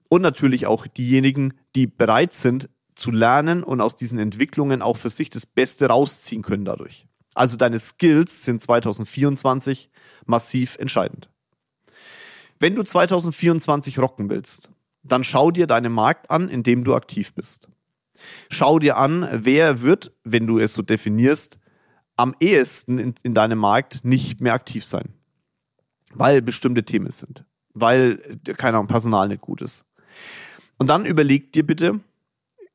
Und 0.08 0.22
natürlich 0.22 0.68
auch 0.68 0.86
diejenigen, 0.86 1.56
die 1.76 1.88
bereit 1.88 2.34
sind 2.34 2.70
zu 2.94 3.12
lernen 3.12 3.64
und 3.64 3.82
aus 3.82 3.96
diesen 3.96 4.20
Entwicklungen 4.20 4.82
auch 4.82 4.98
für 4.98 5.10
sich 5.10 5.30
das 5.30 5.46
Beste 5.46 5.88
rausziehen 5.88 6.44
können 6.44 6.66
dadurch. 6.66 7.08
Also 7.36 7.58
deine 7.58 7.78
Skills 7.78 8.44
sind 8.44 8.62
2024 8.62 9.92
massiv 10.26 10.78
entscheidend. 10.78 11.30
Wenn 12.60 12.76
du 12.76 12.82
2024 12.82 14.00
rocken 14.00 14.30
willst, 14.30 14.72
dann 15.04 15.24
schau 15.24 15.52
dir 15.52 15.68
deinen 15.68 15.92
Markt 15.92 16.32
an, 16.32 16.50
in 16.50 16.64
dem 16.64 16.84
du 16.84 16.96
aktiv 16.96 17.34
bist. 17.34 17.68
Schau 18.50 18.80
dir 18.80 18.98
an, 18.98 19.28
wer 19.32 19.82
wird, 19.82 20.14
wenn 20.24 20.48
du 20.48 20.58
es 20.58 20.74
so 20.74 20.82
definierst, 20.82 21.60
am 22.16 22.34
ehesten 22.40 22.98
in, 22.98 23.14
in 23.24 23.34
deinem 23.34 23.60
Markt 23.60 24.06
nicht 24.06 24.40
mehr 24.40 24.54
aktiv 24.54 24.86
sein. 24.86 25.14
Weil 26.14 26.42
bestimmte 26.42 26.86
Themen 26.86 27.12
sind. 27.12 27.44
Weil, 27.74 28.18
keine 28.56 28.78
Ahnung, 28.78 28.88
Personal 28.88 29.28
nicht 29.28 29.42
gut 29.42 29.62
ist. 29.62 29.86
Und 30.78 30.90
dann 30.90 31.06
überleg 31.06 31.52
dir 31.52 31.66
bitte, 31.66 32.00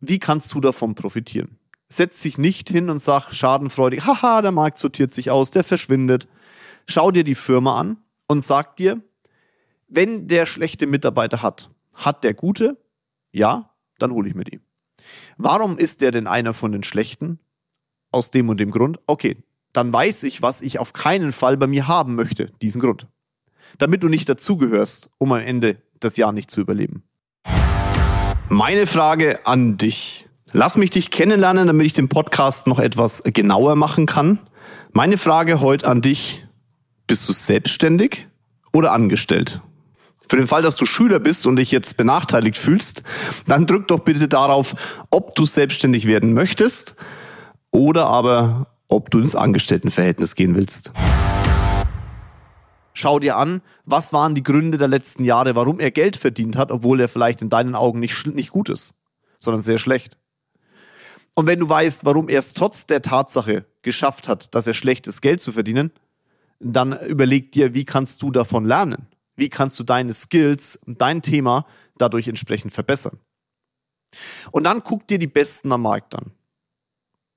wie 0.01 0.19
kannst 0.19 0.53
du 0.53 0.61
davon 0.61 0.95
profitieren? 0.95 1.59
Setz 1.91 2.23
dich 2.23 2.39
nicht 2.39 2.71
hin 2.71 2.89
und 2.89 3.01
sag 3.01 3.33
schadenfreudig, 3.33 4.07
haha, 4.07 4.41
der 4.41 4.53
Markt 4.53 4.79
sortiert 4.79 5.13
sich 5.13 5.31
aus, 5.31 5.51
der 5.51 5.65
verschwindet. 5.65 6.29
Schau 6.87 7.11
dir 7.11 7.25
die 7.25 7.35
Firma 7.35 7.79
an 7.79 7.99
und 8.29 8.41
sag 8.41 8.77
dir, 8.77 9.03
wenn 9.89 10.29
der 10.29 10.47
schlechte 10.47 10.87
Mitarbeiter 10.87 11.43
hat, 11.43 11.71
hat 11.93 12.25
der 12.25 12.33
gute? 12.33 12.79
Ja, 13.33 13.75
dann 13.99 14.13
hole 14.13 14.29
ich 14.29 14.35
mir 14.35 14.45
die. 14.45 14.61
Warum 15.37 15.79
ist 15.79 16.01
der 16.01 16.13
denn 16.13 16.27
einer 16.27 16.55
von 16.55 16.73
den 16.73 16.83
schlechten? 16.83 17.41
Aus 18.13 18.31
dem 18.31 18.49
und 18.49 18.59
dem 18.59 18.71
Grund? 18.71 18.99
Okay, 19.07 19.43
dann 19.73 19.93
weiß 19.93 20.23
ich, 20.25 20.43
was 20.43 20.63
ich 20.63 20.79
auf 20.79 20.93
keinen 20.93 21.33
Fall 21.33 21.57
bei 21.57 21.67
mir 21.67 21.87
haben 21.89 22.15
möchte, 22.15 22.53
diesen 22.63 22.81
Grund. 22.81 23.07
Damit 23.79 24.03
du 24.03 24.09
nicht 24.09 24.29
dazugehörst, 24.29 25.11
um 25.19 25.33
am 25.33 25.41
Ende 25.41 25.81
das 26.01 26.17
Jahr 26.17 26.33
nicht 26.33 26.51
zu 26.51 26.61
überleben. 26.61 27.05
Meine 28.49 28.87
Frage 28.87 29.47
an 29.47 29.77
dich. 29.77 30.29
Lass 30.53 30.77
mich 30.77 30.91
dich 30.91 31.13
kennenlernen, 31.13 31.69
damit 31.69 31.87
ich 31.87 31.93
den 31.93 32.09
Podcast 32.09 32.67
noch 32.67 32.81
etwas 32.81 33.23
genauer 33.25 33.77
machen 33.77 34.07
kann. 34.07 34.41
Meine 34.93 35.17
Frage 35.17 35.61
heute 35.61 35.87
an 35.87 36.01
dich. 36.01 36.45
Bist 37.07 37.29
du 37.29 37.33
selbstständig 37.33 38.27
oder 38.73 38.91
angestellt? 38.91 39.61
Für 40.29 40.37
den 40.37 40.49
Fall, 40.49 40.63
dass 40.63 40.75
du 40.75 40.87
Schüler 40.87 41.21
bist 41.21 41.47
und 41.47 41.55
dich 41.55 41.71
jetzt 41.71 41.97
benachteiligt 41.97 42.59
fühlst, 42.59 43.05
dann 43.47 43.67
drück 43.67 43.87
doch 43.87 44.01
bitte 44.01 44.27
darauf, 44.27 44.75
ob 45.11 45.37
du 45.37 45.47
selbstständig 45.47 46.07
werden 46.07 46.35
möchtest 46.35 46.97
oder 47.71 48.07
aber 48.07 48.67
ob 48.89 49.11
du 49.11 49.21
ins 49.21 49.37
Angestelltenverhältnis 49.37 50.35
gehen 50.35 50.57
willst. 50.57 50.93
Schau 52.93 53.21
dir 53.21 53.37
an, 53.37 53.63
was 53.85 54.13
waren 54.13 54.35
die 54.35 54.43
Gründe 54.43 54.79
der 54.79 54.89
letzten 54.89 55.25
Jahre, 55.25 55.55
warum 55.55 55.79
er 55.79 55.93
Geld 55.93 56.17
verdient 56.17 56.57
hat, 56.57 56.73
obwohl 56.73 57.01
er 57.01 57.09
vielleicht 57.09 57.41
in 57.41 57.51
deinen 57.51 57.77
Augen 57.77 58.01
nicht, 58.01 58.27
nicht 58.27 58.51
gut 58.51 58.69
ist, 58.69 58.95
sondern 59.39 59.63
sehr 59.63 59.79
schlecht. 59.79 60.20
Und 61.41 61.47
wenn 61.47 61.61
du 61.61 61.71
weißt, 61.71 62.05
warum 62.05 62.29
er 62.29 62.41
es 62.41 62.53
trotz 62.53 62.85
der 62.85 63.01
Tatsache 63.01 63.65
geschafft 63.81 64.29
hat, 64.29 64.55
dass 64.55 64.67
er 64.67 64.75
schlechtes 64.75 65.23
Geld 65.23 65.41
zu 65.41 65.53
verdienen, 65.53 65.91
dann 66.59 66.93
überleg 67.07 67.51
dir, 67.53 67.73
wie 67.73 67.87
kannst 67.87 68.21
du 68.21 68.31
davon 68.31 68.67
lernen? 68.67 69.07
Wie 69.37 69.49
kannst 69.49 69.81
du 69.81 69.85
deine 69.85 70.13
Skills 70.13 70.79
und 70.85 71.01
dein 71.01 71.23
Thema 71.23 71.65
dadurch 71.97 72.29
entsprechend 72.29 72.75
verbessern? 72.75 73.21
Und 74.51 74.65
dann 74.65 74.85
guck 74.85 75.07
dir 75.07 75.19
die 75.19 75.29
Besten 75.29 75.73
am 75.73 75.81
Markt 75.81 76.15
an. 76.15 76.33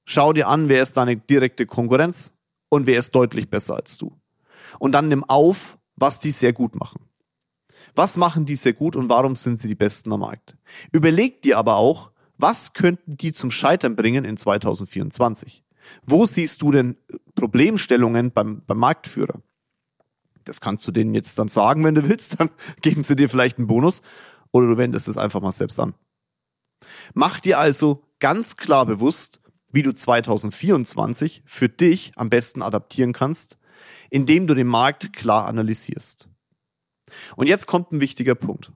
Schau 0.03 0.33
dir 0.33 0.49
an, 0.49 0.67
wer 0.67 0.83
ist 0.83 0.97
deine 0.97 1.15
direkte 1.15 1.65
Konkurrenz 1.65 2.33
und 2.67 2.87
wer 2.87 2.99
ist 2.99 3.15
deutlich 3.15 3.49
besser 3.49 3.77
als 3.77 3.97
du. 3.97 4.19
Und 4.79 4.91
dann 4.91 5.07
nimm 5.07 5.23
auf, 5.23 5.77
was 5.95 6.19
die 6.19 6.31
sehr 6.31 6.51
gut 6.51 6.75
machen. 6.75 7.07
Was 7.95 8.17
machen 8.17 8.45
die 8.45 8.57
sehr 8.57 8.73
gut 8.73 8.97
und 8.97 9.07
warum 9.07 9.37
sind 9.37 9.61
sie 9.61 9.69
die 9.69 9.75
Besten 9.75 10.11
am 10.11 10.19
Markt? 10.19 10.57
Überleg 10.91 11.41
dir 11.41 11.57
aber 11.57 11.77
auch, 11.77 12.11
was 12.37 12.73
könnten 12.73 13.17
die 13.17 13.31
zum 13.31 13.51
Scheitern 13.51 13.95
bringen 13.95 14.25
in 14.25 14.37
2024? 14.37 15.63
Wo 16.05 16.25
siehst 16.25 16.61
du 16.61 16.71
denn 16.71 16.97
Problemstellungen 17.35 18.31
beim, 18.31 18.63
beim 18.65 18.77
Marktführer? 18.77 19.41
Das 20.43 20.61
kannst 20.61 20.85
du 20.87 20.91
denen 20.91 21.13
jetzt 21.13 21.39
dann 21.39 21.47
sagen, 21.47 21.83
wenn 21.83 21.95
du 21.95 22.07
willst, 22.07 22.39
dann 22.39 22.49
geben 22.81 23.03
sie 23.03 23.15
dir 23.15 23.29
vielleicht 23.29 23.57
einen 23.57 23.67
Bonus 23.67 24.01
oder 24.51 24.67
du 24.67 24.77
wendest 24.77 25.07
es 25.07 25.17
einfach 25.17 25.41
mal 25.41 25.51
selbst 25.51 25.79
an. 25.79 25.93
Mach 27.13 27.39
dir 27.39 27.59
also 27.59 28.03
ganz 28.19 28.55
klar 28.57 28.85
bewusst, 28.85 29.41
wie 29.71 29.83
du 29.83 29.93
2024 29.93 31.43
für 31.45 31.69
dich 31.69 32.11
am 32.15 32.29
besten 32.29 32.61
adaptieren 32.61 33.13
kannst, 33.13 33.57
indem 34.09 34.47
du 34.47 34.53
den 34.53 34.67
Markt 34.67 35.13
klar 35.13 35.47
analysierst. 35.47 36.27
Und 37.35 37.47
jetzt 37.47 37.67
kommt 37.67 37.91
ein 37.91 37.99
wichtiger 37.99 38.35
Punkt. 38.35 38.71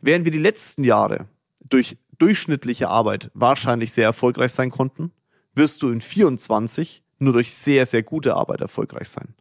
Während 0.00 0.24
wir 0.24 0.32
die 0.32 0.38
letzten 0.38 0.84
Jahre 0.84 1.28
durch 1.60 1.96
durchschnittliche 2.18 2.88
Arbeit 2.88 3.30
wahrscheinlich 3.34 3.92
sehr 3.92 4.04
erfolgreich 4.04 4.52
sein 4.52 4.70
konnten, 4.70 5.12
wirst 5.54 5.82
du 5.82 5.90
in 5.90 6.00
24 6.00 7.02
nur 7.18 7.32
durch 7.32 7.52
sehr, 7.54 7.86
sehr 7.86 8.02
gute 8.02 8.34
Arbeit 8.34 8.60
erfolgreich 8.60 9.08
sein. 9.08 9.34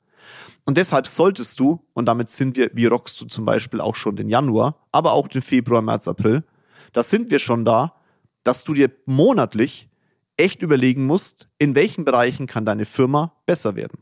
Und 0.66 0.78
deshalb 0.78 1.08
solltest 1.08 1.60
du, 1.60 1.82
und 1.94 2.06
damit 2.06 2.30
sind 2.30 2.58
wir, 2.58 2.70
wie 2.74 2.88
rockst 2.88 3.22
du 3.22 3.26
zum 3.26 3.46
Beispiel 3.46 3.80
auch 3.80 3.96
schon 3.96 4.16
den 4.16 4.30
Januar, 4.30 4.76
aber 4.92 5.14
auch 5.14 5.28
den 5.28 5.42
Februar, 5.42 5.82
März, 5.82 6.08
April, 6.08 6.44
da 6.94 7.04
sind 7.04 7.32
wir 7.32 7.40
schon 7.40 7.64
da, 7.64 7.94
dass 8.44 8.64
du 8.64 8.74
dir 8.74 8.92
monatlich 9.06 9.90
echt 10.36 10.62
überlegen 10.62 11.06
musst, 11.06 11.50
in 11.58 11.76
welchen 11.76 12.06
Bereichen 12.06 12.48
kann 12.48 12.66
deine 12.66 12.86
Firma 12.86 13.34
besser 13.46 13.76
werden. 13.76 14.00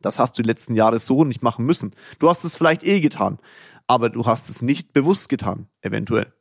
Das 0.00 0.18
hast 0.18 0.38
du 0.38 0.42
die 0.42 0.48
letzten 0.48 0.74
Jahre 0.74 0.98
so 0.98 1.24
nicht 1.24 1.42
machen 1.42 1.64
müssen. 1.64 1.92
Du 2.18 2.28
hast 2.28 2.44
es 2.44 2.54
vielleicht 2.54 2.84
eh 2.84 3.00
getan, 3.00 3.38
aber 3.86 4.10
du 4.10 4.26
hast 4.26 4.48
es 4.48 4.62
nicht 4.62 4.92
bewusst 4.92 5.28
getan, 5.28 5.68
eventuell. 5.80 6.32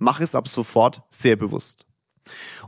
Mach 0.00 0.20
es 0.20 0.34
ab 0.34 0.48
sofort 0.48 1.02
sehr 1.10 1.36
bewusst. 1.36 1.86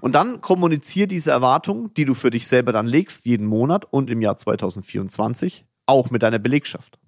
Und 0.01 0.15
dann 0.15 0.43
kommuniziere 0.43 1.07
diese 1.07 1.31
Erwartung, 1.31 1.93
die 1.95 2.05
du 2.05 2.15
für 2.15 2.31
dich 2.31 2.47
selber 2.47 2.73
dann 2.73 2.87
legst, 2.87 3.25
jeden 3.25 3.47
Monat 3.47 3.87
und 3.91 4.11
im 4.11 4.21
Jahr 4.21 4.37
2024, 4.37 5.65
auch 5.87 6.11
mit 6.11 6.23
deiner 6.23 6.39
Belegschaft. 6.39 6.99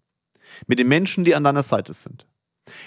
Mit 0.67 0.79
den 0.79 0.89
Menschen, 0.89 1.25
die 1.25 1.35
an 1.35 1.45
deiner 1.45 1.63
Seite 1.63 1.93
sind. 1.93 2.27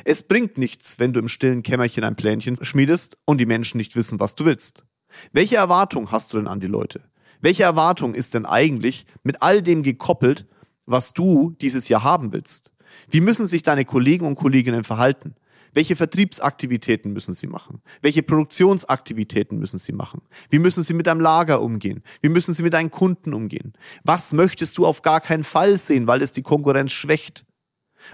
Es 0.04 0.24
bringt 0.24 0.58
nichts, 0.58 0.98
wenn 0.98 1.14
du 1.14 1.20
im 1.20 1.28
stillen 1.28 1.62
Kämmerchen 1.62 2.04
ein 2.04 2.16
Plänchen 2.16 2.58
schmiedest 2.64 3.18
und 3.26 3.40
die 3.40 3.46
Menschen 3.46 3.78
nicht 3.78 3.96
wissen, 3.96 4.20
was 4.20 4.34
du 4.34 4.46
willst. 4.46 4.84
Welche 5.32 5.58
Erwartung 5.58 6.12
hast 6.12 6.34
du 6.34 6.38
denn 6.38 6.48
an 6.48 6.60
die 6.60 6.68
Leute? 6.68 7.02
Welche 7.40 7.64
Erwartung 7.64 8.16
ist 8.16 8.34
denn 8.34 8.48
eigentlich 8.48 9.06
mit 9.22 9.44
all 9.44 9.62
dem 9.62 9.84
gekoppelt, 9.84 10.48
was 10.88 11.14
du 11.14 11.56
dieses 11.62 11.88
Jahr 11.88 12.04
haben 12.04 12.34
willst? 12.34 12.72
Wie 13.10 13.22
müssen 13.22 13.46
sich 13.46 13.62
deine 13.62 13.86
Kollegen 13.86 14.26
und 14.26 14.36
Kolleginnen 14.36 14.84
verhalten? 14.84 15.36
Welche 15.78 15.96
Vertriebsaktivitäten 15.96 17.14
müssen 17.14 17.36
sie 17.36 17.46
machen? 17.46 17.84
Welche 18.02 18.24
Produktionsaktivitäten 18.24 19.60
müssen 19.60 19.78
sie 19.78 19.92
machen? 19.92 20.24
Wie 20.50 20.58
müssen 20.58 20.82
sie 20.82 20.96
mit 20.96 21.06
deinem 21.06 21.22
Lager 21.22 21.62
umgehen? 21.62 22.02
Wie 22.20 22.30
müssen 22.30 22.56
sie 22.56 22.64
mit 22.64 22.74
deinen 22.74 22.90
Kunden 22.90 23.32
umgehen? 23.32 23.74
Was 24.04 24.34
möchtest 24.34 24.80
du 24.80 24.88
auf 24.88 25.04
gar 25.04 25.22
keinen 25.22 25.44
Fall 25.44 25.78
sehen, 25.78 26.08
weil 26.08 26.24
es 26.24 26.34
die 26.34 26.42
Konkurrenz 26.42 26.94
schwächt? 26.94 27.46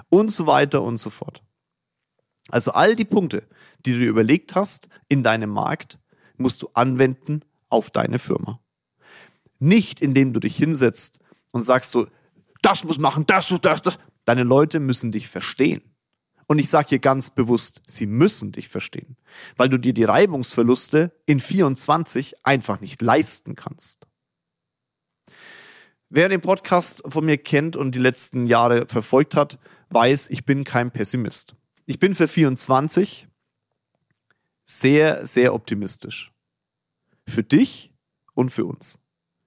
Und 0.10 0.30
so 0.30 0.46
weiter 0.46 0.82
und 0.82 0.98
so 0.98 1.10
fort. 1.10 1.42
Also 2.50 2.72
all 2.72 2.98
die 2.98 3.06
Punkte, 3.06 3.48
die 3.86 3.94
du 3.94 4.00
dir 4.00 4.10
überlegt 4.10 4.56
hast 4.56 4.90
in 5.08 5.24
deinem 5.24 5.52
Markt, 5.52 6.00
musst 6.36 6.62
du 6.64 6.70
anwenden 6.74 7.46
auf 7.70 7.90
deine 7.90 8.20
Firma. 8.20 8.60
Nicht 9.60 10.02
indem 10.02 10.34
du 10.34 10.42
dich 10.42 10.58
hinsetzt 10.58 11.20
und 11.54 11.64
sagst 11.64 11.92
so, 11.92 12.08
das 12.62 12.84
muss 12.84 12.98
machen, 12.98 13.26
das, 13.26 13.54
das, 13.62 13.82
das. 13.82 14.00
Deine 14.26 14.44
Leute 14.44 14.82
müssen 14.82 15.14
dich 15.14 15.30
verstehen. 15.30 15.93
Und 16.54 16.60
ich 16.60 16.70
sage 16.70 16.90
hier 16.90 17.00
ganz 17.00 17.32
bewusst, 17.32 17.82
sie 17.88 18.06
müssen 18.06 18.52
dich 18.52 18.70
verstehen, 18.70 19.18
weil 19.58 19.70
du 19.70 19.80
dir 19.80 19.92
die 19.92 20.04
Reibungsverluste 20.04 21.12
in 21.26 21.40
24 21.40 22.46
einfach 22.46 22.80
nicht 22.80 23.02
leisten 23.02 23.56
kannst. 23.56 24.06
Wer 26.10 26.30
den 26.30 26.42
Podcast 26.42 27.02
von 27.08 27.26
mir 27.26 27.40
kennt 27.40 27.76
und 27.76 27.96
die 27.96 28.00
letzten 28.00 28.46
Jahre 28.46 28.86
verfolgt 28.86 29.36
hat, 29.36 29.58
weiß, 29.90 30.30
ich 30.30 30.46
bin 30.46 30.64
kein 30.64 30.92
Pessimist. 30.92 31.56
Ich 31.88 31.98
bin 31.98 32.14
für 32.14 32.28
24 32.28 33.28
sehr, 34.64 35.26
sehr 35.26 35.56
optimistisch. 35.56 36.32
Für 37.28 37.42
dich 37.42 37.92
und 38.36 38.52
für 38.52 38.66
uns. 38.66 39.00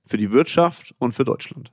Für 0.07 0.17
die 0.17 0.33
Wirtschaft 0.33 0.93
und 0.99 1.13
für 1.13 1.25
Deutschland. 1.25 1.73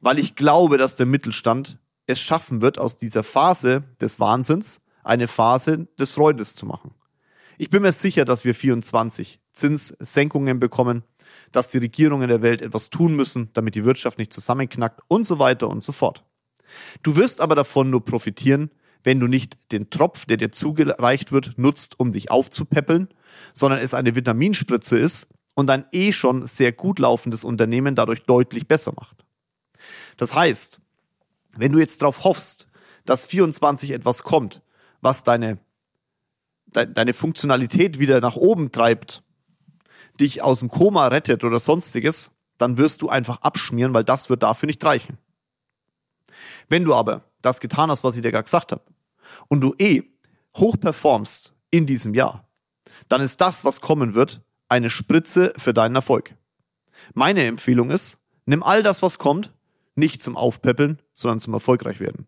Weil 0.00 0.18
ich 0.18 0.34
glaube, 0.34 0.76
dass 0.76 0.96
der 0.96 1.06
Mittelstand 1.06 1.78
es 2.10 2.20
schaffen 2.20 2.60
wird, 2.60 2.78
aus 2.78 2.96
dieser 2.96 3.22
Phase 3.22 3.84
des 4.00 4.20
Wahnsinns 4.20 4.80
eine 5.02 5.28
Phase 5.28 5.88
des 5.98 6.10
Freudes 6.10 6.54
zu 6.54 6.66
machen. 6.66 6.94
Ich 7.58 7.70
bin 7.70 7.82
mir 7.82 7.92
sicher, 7.92 8.24
dass 8.24 8.44
wir 8.44 8.54
24 8.54 9.40
Zinssenkungen 9.52 10.60
bekommen, 10.60 11.04
dass 11.52 11.68
die 11.68 11.78
Regierungen 11.78 12.28
der 12.28 12.42
Welt 12.42 12.62
etwas 12.62 12.90
tun 12.90 13.14
müssen, 13.16 13.50
damit 13.52 13.74
die 13.74 13.84
Wirtschaft 13.84 14.18
nicht 14.18 14.32
zusammenknackt 14.32 15.00
und 15.08 15.26
so 15.26 15.38
weiter 15.38 15.68
und 15.68 15.82
so 15.82 15.92
fort. 15.92 16.24
Du 17.02 17.16
wirst 17.16 17.40
aber 17.40 17.54
davon 17.54 17.90
nur 17.90 18.04
profitieren, 18.04 18.70
wenn 19.02 19.20
du 19.20 19.26
nicht 19.26 19.72
den 19.72 19.90
Tropf, 19.90 20.26
der 20.26 20.36
dir 20.36 20.52
zugereicht 20.52 21.32
wird, 21.32 21.58
nutzt, 21.58 21.98
um 21.98 22.12
dich 22.12 22.30
aufzupäppeln, 22.30 23.08
sondern 23.52 23.80
es 23.80 23.94
eine 23.94 24.14
Vitaminspritze 24.14 24.98
ist 24.98 25.28
und 25.54 25.70
ein 25.70 25.84
eh 25.92 26.12
schon 26.12 26.46
sehr 26.46 26.72
gut 26.72 26.98
laufendes 26.98 27.44
Unternehmen 27.44 27.94
dadurch 27.94 28.22
deutlich 28.24 28.68
besser 28.68 28.92
macht. 28.96 29.24
Das 30.16 30.34
heißt, 30.34 30.80
wenn 31.56 31.72
du 31.72 31.78
jetzt 31.78 32.02
darauf 32.02 32.24
hoffst, 32.24 32.68
dass 33.04 33.26
24 33.26 33.90
etwas 33.90 34.22
kommt, 34.22 34.62
was 35.00 35.24
deine, 35.24 35.58
de, 36.66 36.86
deine 36.86 37.14
Funktionalität 37.14 37.98
wieder 37.98 38.20
nach 38.20 38.36
oben 38.36 38.72
treibt, 38.72 39.22
dich 40.20 40.42
aus 40.42 40.60
dem 40.60 40.68
Koma 40.68 41.08
rettet 41.08 41.44
oder 41.44 41.58
sonstiges, 41.58 42.30
dann 42.58 42.78
wirst 42.78 43.02
du 43.02 43.08
einfach 43.08 43.40
abschmieren, 43.40 43.94
weil 43.94 44.04
das 44.04 44.28
wird 44.28 44.42
dafür 44.42 44.66
nicht 44.66 44.84
reichen. 44.84 45.18
Wenn 46.68 46.84
du 46.84 46.94
aber 46.94 47.24
das 47.42 47.60
getan 47.60 47.90
hast, 47.90 48.04
was 48.04 48.16
ich 48.16 48.22
dir 48.22 48.30
gerade 48.30 48.44
gesagt 48.44 48.72
habe, 48.72 48.82
und 49.48 49.60
du 49.60 49.74
eh 49.78 50.02
hoch 50.56 50.76
performst 50.78 51.54
in 51.70 51.86
diesem 51.86 52.14
Jahr, 52.14 52.48
dann 53.08 53.20
ist 53.20 53.40
das, 53.40 53.64
was 53.64 53.80
kommen 53.80 54.14
wird, 54.14 54.42
eine 54.68 54.90
Spritze 54.90 55.52
für 55.56 55.72
deinen 55.72 55.96
Erfolg. 55.96 56.34
Meine 57.14 57.44
Empfehlung 57.44 57.90
ist, 57.90 58.18
nimm 58.44 58.62
all 58.62 58.82
das, 58.82 59.02
was 59.02 59.18
kommt, 59.18 59.52
nicht 59.94 60.22
zum 60.22 60.36
Aufpäppeln, 60.36 61.00
sondern 61.20 61.40
zum 61.40 61.54
erfolgreich 61.54 62.00
werden. 62.00 62.26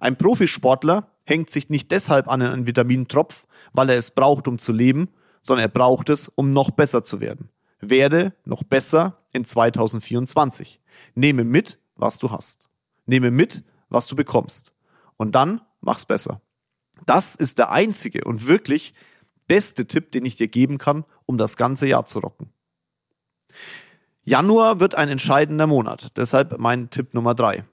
Ein 0.00 0.16
Profisportler 0.16 1.08
hängt 1.24 1.50
sich 1.50 1.68
nicht 1.68 1.90
deshalb 1.90 2.26
an 2.28 2.42
einen 2.42 2.66
Vitamintropf, 2.66 3.46
weil 3.72 3.90
er 3.90 3.96
es 3.96 4.10
braucht, 4.10 4.48
um 4.48 4.58
zu 4.58 4.72
leben, 4.72 5.10
sondern 5.42 5.64
er 5.64 5.68
braucht 5.68 6.08
es, 6.08 6.28
um 6.28 6.52
noch 6.52 6.70
besser 6.70 7.02
zu 7.02 7.20
werden. 7.20 7.50
Werde 7.80 8.34
noch 8.44 8.62
besser 8.62 9.18
in 9.32 9.44
2024. 9.44 10.80
Nehme 11.14 11.44
mit, 11.44 11.78
was 11.96 12.18
du 12.18 12.30
hast. 12.30 12.68
Nehme 13.06 13.30
mit, 13.30 13.62
was 13.88 14.06
du 14.06 14.16
bekommst. 14.16 14.72
Und 15.16 15.34
dann 15.34 15.60
mach's 15.80 16.06
besser. 16.06 16.40
Das 17.06 17.34
ist 17.34 17.58
der 17.58 17.70
einzige 17.70 18.24
und 18.24 18.46
wirklich 18.46 18.94
beste 19.46 19.86
Tipp, 19.86 20.12
den 20.12 20.24
ich 20.24 20.36
dir 20.36 20.48
geben 20.48 20.78
kann, 20.78 21.04
um 21.26 21.38
das 21.38 21.56
ganze 21.56 21.86
Jahr 21.86 22.06
zu 22.06 22.20
rocken. 22.20 22.52
Januar 24.22 24.80
wird 24.80 24.94
ein 24.94 25.08
entscheidender 25.08 25.66
Monat, 25.66 26.16
deshalb 26.16 26.58
mein 26.58 26.90
Tipp 26.90 27.14
Nummer 27.14 27.34
drei. 27.34 27.64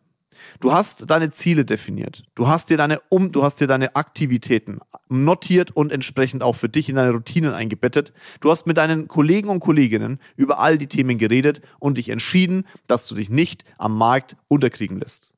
Du 0.59 0.71
hast 0.71 1.09
deine 1.09 1.29
Ziele 1.29 1.65
definiert. 1.65 2.23
Du 2.35 2.47
hast 2.47 2.69
dir 2.69 2.77
deine 2.77 2.99
um, 3.09 3.31
du 3.31 3.43
hast 3.43 3.59
dir 3.61 3.67
deine 3.67 3.95
Aktivitäten 3.95 4.79
notiert 5.09 5.71
und 5.71 5.91
entsprechend 5.91 6.43
auch 6.43 6.55
für 6.55 6.69
dich 6.69 6.89
in 6.89 6.95
deine 6.95 7.11
Routinen 7.11 7.53
eingebettet. 7.53 8.13
Du 8.41 8.49
hast 8.49 8.67
mit 8.67 8.77
deinen 8.77 9.07
Kollegen 9.07 9.49
und 9.49 9.59
Kolleginnen 9.59 10.19
über 10.35 10.59
all 10.59 10.77
die 10.77 10.87
Themen 10.87 11.17
geredet 11.17 11.61
und 11.79 11.97
dich 11.97 12.09
entschieden, 12.09 12.65
dass 12.87 13.07
du 13.07 13.15
dich 13.15 13.29
nicht 13.29 13.63
am 13.77 13.97
Markt 13.97 14.35
unterkriegen 14.47 14.99
lässt. 14.99 15.33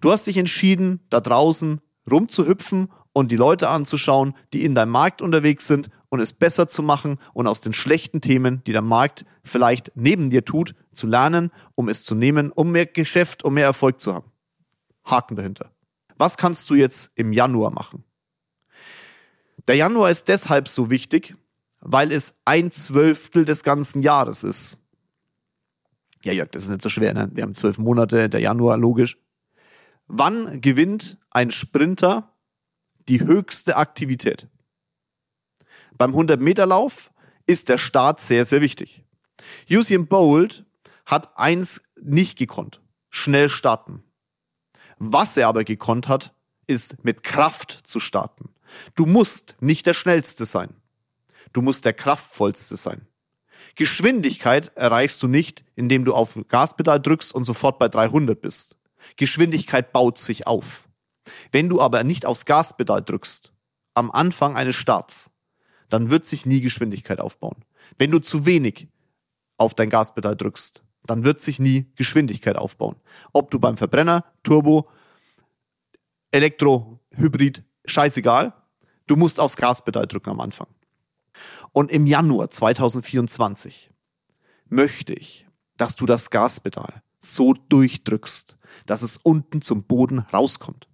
Du 0.00 0.10
hast 0.10 0.26
dich 0.26 0.36
entschieden, 0.36 1.00
da 1.10 1.20
draußen 1.20 1.80
rumzuhüpfen 2.10 2.88
und 3.12 3.30
die 3.30 3.36
Leute 3.36 3.68
anzuschauen, 3.68 4.34
die 4.52 4.64
in 4.64 4.74
deinem 4.74 4.92
Markt 4.92 5.22
unterwegs 5.22 5.66
sind 5.66 5.90
und 6.08 6.20
es 6.20 6.32
besser 6.32 6.66
zu 6.66 6.82
machen 6.82 7.18
und 7.34 7.46
aus 7.46 7.60
den 7.60 7.72
schlechten 7.72 8.20
Themen, 8.20 8.62
die 8.64 8.72
der 8.72 8.82
Markt 8.82 9.24
vielleicht 9.44 9.92
neben 9.94 10.30
dir 10.30 10.44
tut, 10.44 10.74
zu 10.92 11.06
lernen, 11.06 11.50
um 11.74 11.88
es 11.88 12.04
zu 12.04 12.14
nehmen, 12.14 12.50
um 12.52 12.72
mehr 12.72 12.86
Geschäft, 12.86 13.44
um 13.44 13.54
mehr 13.54 13.66
Erfolg 13.66 14.00
zu 14.00 14.14
haben. 14.14 14.30
Haken 15.04 15.36
dahinter. 15.36 15.70
Was 16.16 16.36
kannst 16.36 16.68
du 16.70 16.74
jetzt 16.74 17.12
im 17.14 17.32
Januar 17.32 17.70
machen? 17.70 18.04
Der 19.66 19.76
Januar 19.76 20.10
ist 20.10 20.28
deshalb 20.28 20.66
so 20.68 20.90
wichtig, 20.90 21.34
weil 21.80 22.10
es 22.10 22.34
ein 22.44 22.70
Zwölftel 22.70 23.44
des 23.44 23.62
ganzen 23.62 24.02
Jahres 24.02 24.42
ist. 24.42 24.78
Ja, 26.24 26.32
Jörg, 26.32 26.50
das 26.50 26.64
ist 26.64 26.70
nicht 26.70 26.82
so 26.82 26.88
schwer, 26.88 27.14
ne? 27.14 27.30
Wir 27.32 27.42
haben 27.42 27.54
zwölf 27.54 27.78
Monate, 27.78 28.28
der 28.28 28.40
Januar, 28.40 28.76
logisch. 28.76 29.18
Wann 30.06 30.60
gewinnt 30.60 31.18
ein 31.30 31.50
Sprinter 31.50 32.34
die 33.08 33.20
höchste 33.20 33.76
Aktivität? 33.76 34.48
Beim 35.98 36.14
100-Meter-Lauf 36.14 37.10
ist 37.46 37.68
der 37.68 37.78
Start 37.78 38.20
sehr, 38.20 38.44
sehr 38.44 38.60
wichtig. 38.60 39.04
Usain 39.68 40.06
Bolt 40.06 40.64
hat 41.04 41.36
eins 41.36 41.82
nicht 42.00 42.38
gekonnt. 42.38 42.80
Schnell 43.10 43.48
starten. 43.48 44.04
Was 44.98 45.36
er 45.36 45.48
aber 45.48 45.64
gekonnt 45.64 46.08
hat, 46.08 46.34
ist 46.66 47.04
mit 47.04 47.22
Kraft 47.22 47.80
zu 47.82 47.98
starten. 47.98 48.50
Du 48.94 49.06
musst 49.06 49.56
nicht 49.60 49.86
der 49.86 49.94
Schnellste 49.94 50.44
sein. 50.44 50.74
Du 51.52 51.62
musst 51.62 51.84
der 51.84 51.94
Kraftvollste 51.94 52.76
sein. 52.76 53.06
Geschwindigkeit 53.74 54.76
erreichst 54.76 55.22
du 55.22 55.28
nicht, 55.28 55.64
indem 55.74 56.04
du 56.04 56.14
auf 56.14 56.38
Gaspedal 56.48 57.00
drückst 57.00 57.34
und 57.34 57.44
sofort 57.44 57.78
bei 57.78 57.88
300 57.88 58.40
bist. 58.40 58.76
Geschwindigkeit 59.16 59.92
baut 59.92 60.18
sich 60.18 60.46
auf. 60.46 60.88
Wenn 61.50 61.68
du 61.68 61.80
aber 61.80 62.04
nicht 62.04 62.26
aufs 62.26 62.44
Gaspedal 62.44 63.02
drückst, 63.02 63.52
am 63.94 64.10
Anfang 64.10 64.56
eines 64.56 64.76
Starts, 64.76 65.30
dann 65.88 66.10
wird 66.10 66.24
sich 66.24 66.46
nie 66.46 66.60
Geschwindigkeit 66.60 67.20
aufbauen. 67.20 67.64
Wenn 67.96 68.10
du 68.10 68.18
zu 68.18 68.46
wenig 68.46 68.88
auf 69.56 69.74
dein 69.74 69.90
Gaspedal 69.90 70.36
drückst, 70.36 70.82
dann 71.06 71.24
wird 71.24 71.40
sich 71.40 71.58
nie 71.58 71.90
Geschwindigkeit 71.96 72.56
aufbauen. 72.56 72.96
Ob 73.32 73.50
du 73.50 73.58
beim 73.58 73.76
Verbrenner, 73.76 74.24
Turbo, 74.42 74.88
Elektro, 76.30 77.00
Hybrid, 77.12 77.64
scheißegal, 77.86 78.52
du 79.06 79.16
musst 79.16 79.40
aufs 79.40 79.56
Gaspedal 79.56 80.06
drücken 80.06 80.30
am 80.30 80.40
Anfang. 80.40 80.68
Und 81.72 81.90
im 81.90 82.06
Januar 82.06 82.50
2024 82.50 83.90
möchte 84.68 85.14
ich, 85.14 85.46
dass 85.76 85.96
du 85.96 86.06
das 86.06 86.30
Gaspedal 86.30 87.02
so 87.20 87.54
durchdrückst, 87.54 88.58
dass 88.86 89.02
es 89.02 89.16
unten 89.16 89.62
zum 89.62 89.84
Boden 89.84 90.20
rauskommt. 90.20 90.88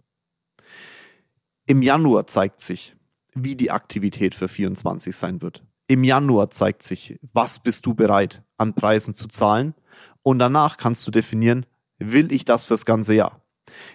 Im 1.66 1.82
Januar 1.82 2.26
zeigt 2.26 2.60
sich, 2.60 2.93
wie 3.34 3.56
die 3.56 3.70
Aktivität 3.70 4.34
für 4.34 4.48
24 4.48 5.14
sein 5.16 5.42
wird. 5.42 5.64
Im 5.86 6.04
Januar 6.04 6.50
zeigt 6.50 6.82
sich, 6.82 7.18
was 7.32 7.58
bist 7.58 7.84
du 7.86 7.94
bereit 7.94 8.42
an 8.56 8.74
Preisen 8.74 9.14
zu 9.14 9.28
zahlen 9.28 9.74
und 10.22 10.38
danach 10.38 10.76
kannst 10.76 11.06
du 11.06 11.10
definieren, 11.10 11.66
will 11.98 12.32
ich 12.32 12.44
das 12.44 12.64
fürs 12.64 12.86
ganze 12.86 13.14
Jahr. 13.14 13.42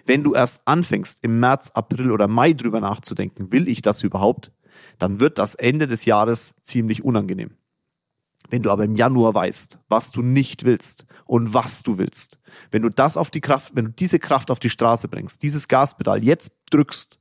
Wenn 0.04 0.22
du 0.22 0.34
erst 0.34 0.62
anfängst, 0.66 1.24
im 1.24 1.40
März, 1.40 1.70
April 1.74 2.12
oder 2.12 2.28
Mai 2.28 2.52
drüber 2.52 2.80
nachzudenken, 2.80 3.52
will 3.52 3.68
ich 3.68 3.82
das 3.82 4.02
überhaupt, 4.02 4.52
dann 4.98 5.20
wird 5.20 5.38
das 5.38 5.54
Ende 5.54 5.86
des 5.86 6.04
Jahres 6.04 6.54
ziemlich 6.62 7.04
unangenehm. 7.04 7.56
Wenn 8.48 8.62
du 8.62 8.70
aber 8.70 8.84
im 8.84 8.96
Januar 8.96 9.34
weißt, 9.34 9.78
was 9.88 10.10
du 10.10 10.22
nicht 10.22 10.64
willst 10.64 11.06
und 11.24 11.54
was 11.54 11.82
du 11.82 11.98
willst, 11.98 12.38
wenn 12.70 12.82
du 12.82 12.88
das 12.88 13.16
auf 13.16 13.30
die 13.30 13.40
Kraft, 13.40 13.76
wenn 13.76 13.86
du 13.86 13.90
diese 13.92 14.18
Kraft 14.18 14.50
auf 14.50 14.58
die 14.58 14.70
Straße 14.70 15.08
bringst, 15.08 15.42
dieses 15.42 15.68
Gaspedal 15.68 16.24
jetzt 16.24 16.52
drückst, 16.70 17.19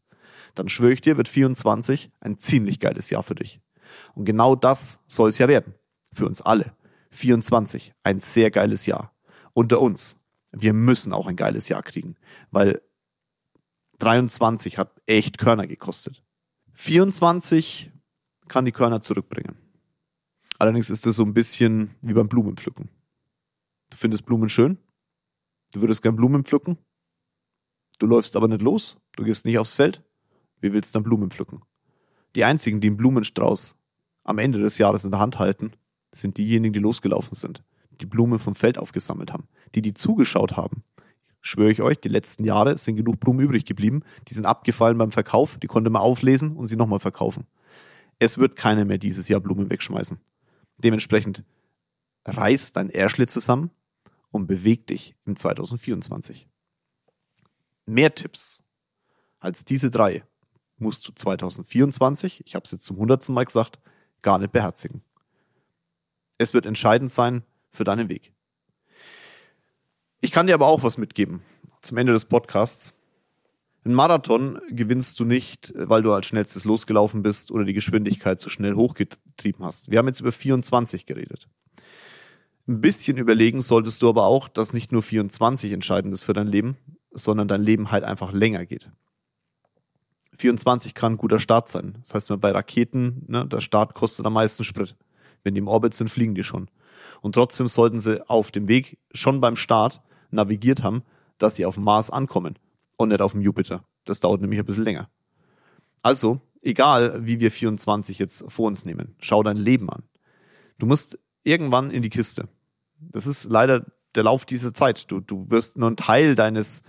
dann 0.59 0.69
schwöre 0.69 0.91
ich 0.91 1.01
dir, 1.01 1.15
wird 1.15 1.29
24 1.29 2.11
ein 2.19 2.37
ziemlich 2.37 2.79
geiles 2.79 3.09
Jahr 3.09 3.23
für 3.23 3.35
dich. 3.35 3.61
Und 4.13 4.25
genau 4.25 4.55
das 4.55 4.99
soll 5.07 5.29
es 5.29 5.37
ja 5.37 5.47
werden. 5.47 5.73
Für 6.13 6.25
uns 6.25 6.41
alle. 6.41 6.75
24, 7.11 7.93
ein 8.03 8.19
sehr 8.19 8.51
geiles 8.51 8.85
Jahr. 8.85 9.15
Unter 9.53 9.81
uns. 9.81 10.21
Wir 10.51 10.73
müssen 10.73 11.13
auch 11.13 11.27
ein 11.27 11.37
geiles 11.37 11.69
Jahr 11.69 11.81
kriegen, 11.81 12.17
weil 12.51 12.81
23 13.99 14.77
hat 14.77 14.99
echt 15.05 15.37
Körner 15.37 15.65
gekostet. 15.65 16.23
24 16.73 17.91
kann 18.47 18.65
die 18.65 18.71
Körner 18.71 18.99
zurückbringen. 19.01 19.57
Allerdings 20.57 20.89
ist 20.89 21.05
es 21.05 21.15
so 21.15 21.23
ein 21.23 21.33
bisschen 21.33 21.95
wie 22.01 22.13
beim 22.13 22.27
Blumenpflücken. 22.27 22.89
Du 23.91 23.97
findest 23.97 24.25
Blumen 24.25 24.49
schön, 24.49 24.77
du 25.71 25.81
würdest 25.81 26.01
gern 26.01 26.15
Blumen 26.15 26.43
pflücken, 26.43 26.77
du 27.99 28.07
läufst 28.07 28.35
aber 28.35 28.47
nicht 28.47 28.61
los, 28.61 28.97
du 29.13 29.23
gehst 29.23 29.45
nicht 29.45 29.57
aufs 29.57 29.75
Feld, 29.75 30.03
wie 30.61 30.73
willst 30.73 30.93
du 30.93 30.97
dann 30.97 31.03
Blumen 31.03 31.31
pflücken? 31.31 31.61
Die 32.35 32.43
einzigen, 32.43 32.81
die 32.81 32.87
einen 32.87 32.97
Blumenstrauß 32.97 33.75
am 34.23 34.37
Ende 34.37 34.59
des 34.59 34.77
Jahres 34.77 35.05
in 35.05 35.11
der 35.11 35.19
Hand 35.19 35.39
halten, 35.39 35.71
sind 36.11 36.37
diejenigen, 36.37 36.73
die 36.73 36.79
losgelaufen 36.79 37.35
sind, 37.35 37.63
die 38.01 38.05
Blumen 38.05 38.39
vom 38.39 38.55
Feld 38.55 38.77
aufgesammelt 38.77 39.33
haben, 39.33 39.47
die 39.75 39.81
die 39.81 39.93
zugeschaut 39.93 40.57
haben. 40.57 40.83
Schwöre 41.41 41.71
ich 41.71 41.81
euch, 41.81 41.99
die 41.99 42.09
letzten 42.09 42.43
Jahre 42.43 42.77
sind 42.77 42.97
genug 42.97 43.19
Blumen 43.19 43.39
übrig 43.39 43.65
geblieben, 43.65 44.03
die 44.27 44.33
sind 44.33 44.45
abgefallen 44.45 44.97
beim 44.97 45.11
Verkauf, 45.11 45.57
die 45.57 45.67
konnte 45.67 45.89
man 45.89 46.01
auflesen 46.01 46.55
und 46.55 46.67
sie 46.67 46.75
nochmal 46.75 46.99
verkaufen. 46.99 47.47
Es 48.19 48.37
wird 48.37 48.57
keiner 48.57 48.83
mehr 48.83 48.97
dieses 48.97 49.29
Jahr 49.29 49.39
Blumen 49.39 49.69
wegschmeißen. 49.69 50.19
Dementsprechend 50.77 51.43
reiß 52.25 52.73
dein 52.73 52.89
Ärschle 52.89 53.27
zusammen 53.27 53.71
und 54.31 54.47
beweg 54.47 54.87
dich 54.87 55.15
im 55.25 55.35
2024. 55.35 56.47
Mehr 57.85 58.13
Tipps 58.13 58.63
als 59.39 59.63
diese 59.63 59.89
drei 59.89 60.23
musst 60.79 61.07
du 61.07 61.11
2024, 61.13 62.43
ich 62.45 62.55
habe 62.55 62.65
es 62.65 62.71
jetzt 62.71 62.85
zum 62.85 62.97
hundertsten 62.97 63.35
Mal 63.35 63.45
gesagt, 63.45 63.79
gar 64.21 64.37
nicht 64.37 64.51
beherzigen. 64.51 65.01
Es 66.37 66.53
wird 66.53 66.65
entscheidend 66.65 67.11
sein 67.11 67.43
für 67.71 67.83
deinen 67.83 68.09
Weg. 68.09 68.33
Ich 70.21 70.31
kann 70.31 70.47
dir 70.47 70.53
aber 70.53 70.67
auch 70.67 70.83
was 70.83 70.97
mitgeben 70.97 71.41
zum 71.81 71.97
Ende 71.97 72.13
des 72.13 72.25
Podcasts. 72.25 72.93
Ein 73.85 73.93
Marathon 73.93 74.59
gewinnst 74.69 75.19
du 75.19 75.25
nicht, 75.25 75.73
weil 75.75 76.03
du 76.03 76.11
als 76.13 76.25
schnellstes 76.25 76.65
losgelaufen 76.65 77.23
bist 77.23 77.51
oder 77.51 77.63
die 77.63 77.73
Geschwindigkeit 77.73 78.39
zu 78.39 78.49
schnell 78.49 78.75
hochgetrieben 78.75 79.63
hast. 79.63 79.89
Wir 79.89 79.97
haben 79.97 80.07
jetzt 80.07 80.19
über 80.19 80.33
24 80.33 81.05
geredet. 81.05 81.47
Ein 82.67 82.81
bisschen 82.81 83.17
überlegen 83.17 83.61
solltest 83.61 84.01
du 84.01 84.09
aber 84.09 84.25
auch, 84.25 84.47
dass 84.47 84.73
nicht 84.73 84.91
nur 84.91 85.01
24 85.01 85.71
entscheidend 85.71 86.13
ist 86.13 86.23
für 86.23 86.33
dein 86.33 86.47
Leben, 86.47 86.77
sondern 87.11 87.47
dein 87.47 87.63
Leben 87.63 87.89
halt 87.89 88.03
einfach 88.03 88.31
länger 88.31 88.65
geht. 88.65 88.91
24 90.39 90.93
kann 90.93 91.13
ein 91.13 91.17
guter 91.17 91.39
Start 91.39 91.67
sein. 91.67 91.97
Das 92.01 92.15
heißt, 92.15 92.39
bei 92.39 92.51
Raketen, 92.51 93.25
ne, 93.27 93.45
der 93.45 93.59
Start 93.59 93.93
kostet 93.93 94.25
am 94.25 94.33
meisten 94.33 94.63
Sprit. 94.63 94.95
Wenn 95.43 95.53
die 95.53 95.59
im 95.59 95.67
Orbit 95.67 95.93
sind, 95.93 96.09
fliegen 96.09 96.33
die 96.33 96.43
schon. 96.43 96.69
Und 97.21 97.35
trotzdem 97.35 97.67
sollten 97.67 97.99
sie 97.99 98.27
auf 98.29 98.51
dem 98.51 98.67
Weg 98.67 98.97
schon 99.13 99.41
beim 99.41 99.57
Start 99.57 100.01
navigiert 100.31 100.81
haben, 100.81 101.03
dass 101.37 101.55
sie 101.55 101.65
auf 101.65 101.75
dem 101.75 101.83
Mars 101.83 102.09
ankommen 102.09 102.57
und 102.97 103.09
nicht 103.09 103.21
auf 103.21 103.33
dem 103.33 103.41
Jupiter. 103.41 103.83
Das 104.05 104.21
dauert 104.21 104.41
nämlich 104.41 104.59
ein 104.59 104.65
bisschen 104.65 104.85
länger. 104.85 105.09
Also, 106.01 106.39
egal 106.61 107.25
wie 107.25 107.41
wir 107.41 107.51
24 107.51 108.17
jetzt 108.19 108.45
vor 108.47 108.67
uns 108.67 108.85
nehmen, 108.85 109.15
schau 109.19 109.43
dein 109.43 109.57
Leben 109.57 109.89
an. 109.89 110.03
Du 110.77 110.85
musst 110.85 111.19
irgendwann 111.43 111.91
in 111.91 112.01
die 112.01 112.09
Kiste. 112.09 112.47
Das 112.99 113.27
ist 113.27 113.45
leider 113.45 113.85
der 114.15 114.23
Lauf 114.23 114.45
dieser 114.45 114.73
Zeit. 114.73 115.11
Du, 115.11 115.19
du 115.19 115.49
wirst 115.49 115.77
nur 115.77 115.87
einen 115.87 115.97
Teil 115.97 116.35
deines 116.35 116.83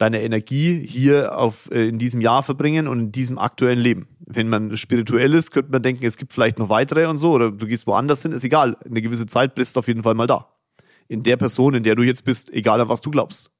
deine 0.00 0.22
Energie 0.22 0.84
hier 0.86 1.36
auf, 1.36 1.70
äh, 1.70 1.88
in 1.88 1.98
diesem 1.98 2.22
Jahr 2.22 2.42
verbringen 2.42 2.88
und 2.88 2.98
in 3.00 3.12
diesem 3.12 3.38
aktuellen 3.38 3.78
Leben. 3.78 4.08
Wenn 4.20 4.48
man 4.48 4.76
spirituell 4.76 5.34
ist, 5.34 5.50
könnte 5.50 5.72
man 5.72 5.82
denken, 5.82 6.06
es 6.06 6.16
gibt 6.16 6.32
vielleicht 6.32 6.58
noch 6.58 6.70
weitere 6.70 7.06
und 7.06 7.18
so, 7.18 7.32
oder 7.32 7.50
du 7.50 7.66
gehst 7.66 7.86
woanders 7.86 8.22
hin, 8.22 8.32
ist 8.32 8.44
egal. 8.44 8.78
Eine 8.84 9.02
gewisse 9.02 9.26
Zeit 9.26 9.54
bist 9.54 9.76
du 9.76 9.80
auf 9.80 9.88
jeden 9.88 10.02
Fall 10.02 10.14
mal 10.14 10.26
da. 10.26 10.48
In 11.08 11.22
der 11.22 11.36
Person, 11.36 11.74
in 11.74 11.82
der 11.82 11.96
du 11.96 12.02
jetzt 12.02 12.24
bist, 12.24 12.50
egal 12.50 12.80
an 12.80 12.88
was 12.88 13.02
du 13.02 13.10
glaubst. 13.10 13.50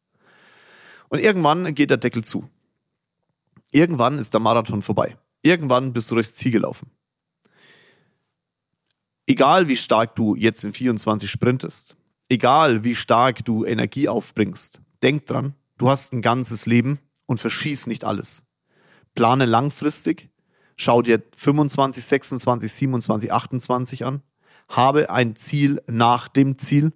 Und 1.10 1.18
irgendwann 1.18 1.74
geht 1.74 1.90
der 1.90 1.98
Deckel 1.98 2.24
zu. 2.24 2.48
Irgendwann 3.70 4.18
ist 4.18 4.32
der 4.32 4.40
Marathon 4.40 4.80
vorbei. 4.80 5.18
Irgendwann 5.42 5.92
bist 5.92 6.10
du 6.10 6.14
durchs 6.14 6.34
Ziel 6.34 6.52
gelaufen. 6.52 6.90
Egal 9.26 9.68
wie 9.68 9.76
stark 9.76 10.14
du 10.16 10.34
jetzt 10.36 10.64
in 10.64 10.72
24 10.72 11.30
sprintest, 11.30 11.96
egal 12.28 12.82
wie 12.82 12.94
stark 12.94 13.44
du 13.44 13.64
Energie 13.64 14.08
aufbringst, 14.08 14.80
denk 15.02 15.26
dran, 15.26 15.54
Du 15.80 15.88
hast 15.88 16.12
ein 16.12 16.20
ganzes 16.20 16.66
Leben 16.66 16.98
und 17.24 17.40
verschieß 17.40 17.86
nicht 17.86 18.04
alles. 18.04 18.44
Plane 19.14 19.46
langfristig, 19.46 20.28
schau 20.76 21.00
dir 21.00 21.22
25, 21.34 22.04
26, 22.04 22.70
27, 22.70 23.32
28 23.32 24.04
an, 24.04 24.20
habe 24.68 25.08
ein 25.08 25.36
Ziel 25.36 25.80
nach 25.86 26.28
dem 26.28 26.58
Ziel. 26.58 26.92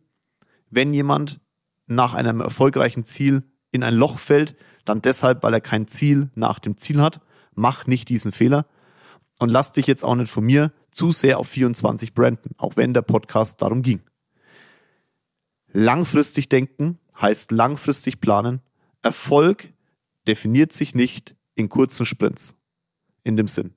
Wenn 0.68 0.92
jemand 0.92 1.40
nach 1.86 2.12
einem 2.12 2.42
erfolgreichen 2.42 3.06
Ziel 3.06 3.44
in 3.70 3.82
ein 3.82 3.94
Loch 3.94 4.18
fällt, 4.18 4.54
dann 4.84 5.00
deshalb, 5.00 5.42
weil 5.42 5.54
er 5.54 5.62
kein 5.62 5.88
Ziel 5.88 6.30
nach 6.34 6.58
dem 6.58 6.76
Ziel 6.76 7.00
hat. 7.00 7.22
Mach 7.54 7.86
nicht 7.86 8.10
diesen 8.10 8.32
Fehler 8.32 8.66
und 9.38 9.48
lass 9.48 9.72
dich 9.72 9.86
jetzt 9.86 10.04
auch 10.04 10.14
nicht 10.14 10.30
von 10.30 10.44
mir 10.44 10.72
zu 10.90 11.10
sehr 11.10 11.38
auf 11.38 11.48
24 11.48 12.12
branden, 12.12 12.50
auch 12.58 12.76
wenn 12.76 12.92
der 12.92 13.00
Podcast 13.00 13.62
darum 13.62 13.80
ging. 13.80 14.02
Langfristig 15.72 16.50
denken 16.50 16.98
heißt 17.18 17.50
langfristig 17.50 18.20
planen 18.20 18.60
Erfolg 19.04 19.68
definiert 20.26 20.72
sich 20.72 20.94
nicht 20.94 21.36
in 21.54 21.68
kurzen 21.68 22.06
Sprints. 22.06 22.56
In 23.22 23.36
dem 23.36 23.48
Sinn. 23.48 23.74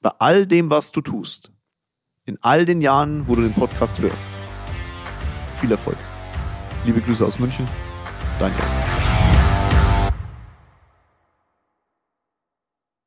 Bei 0.00 0.10
all 0.20 0.46
dem, 0.46 0.70
was 0.70 0.92
du 0.92 1.00
tust, 1.00 1.50
in 2.24 2.38
all 2.40 2.64
den 2.64 2.80
Jahren, 2.80 3.26
wo 3.26 3.34
du 3.34 3.42
den 3.42 3.52
Podcast 3.52 4.00
hörst, 4.00 4.30
viel 5.56 5.72
Erfolg. 5.72 5.98
Liebe 6.84 7.00
Grüße 7.00 7.24
aus 7.26 7.38
München. 7.38 7.68
Danke. 8.38 8.62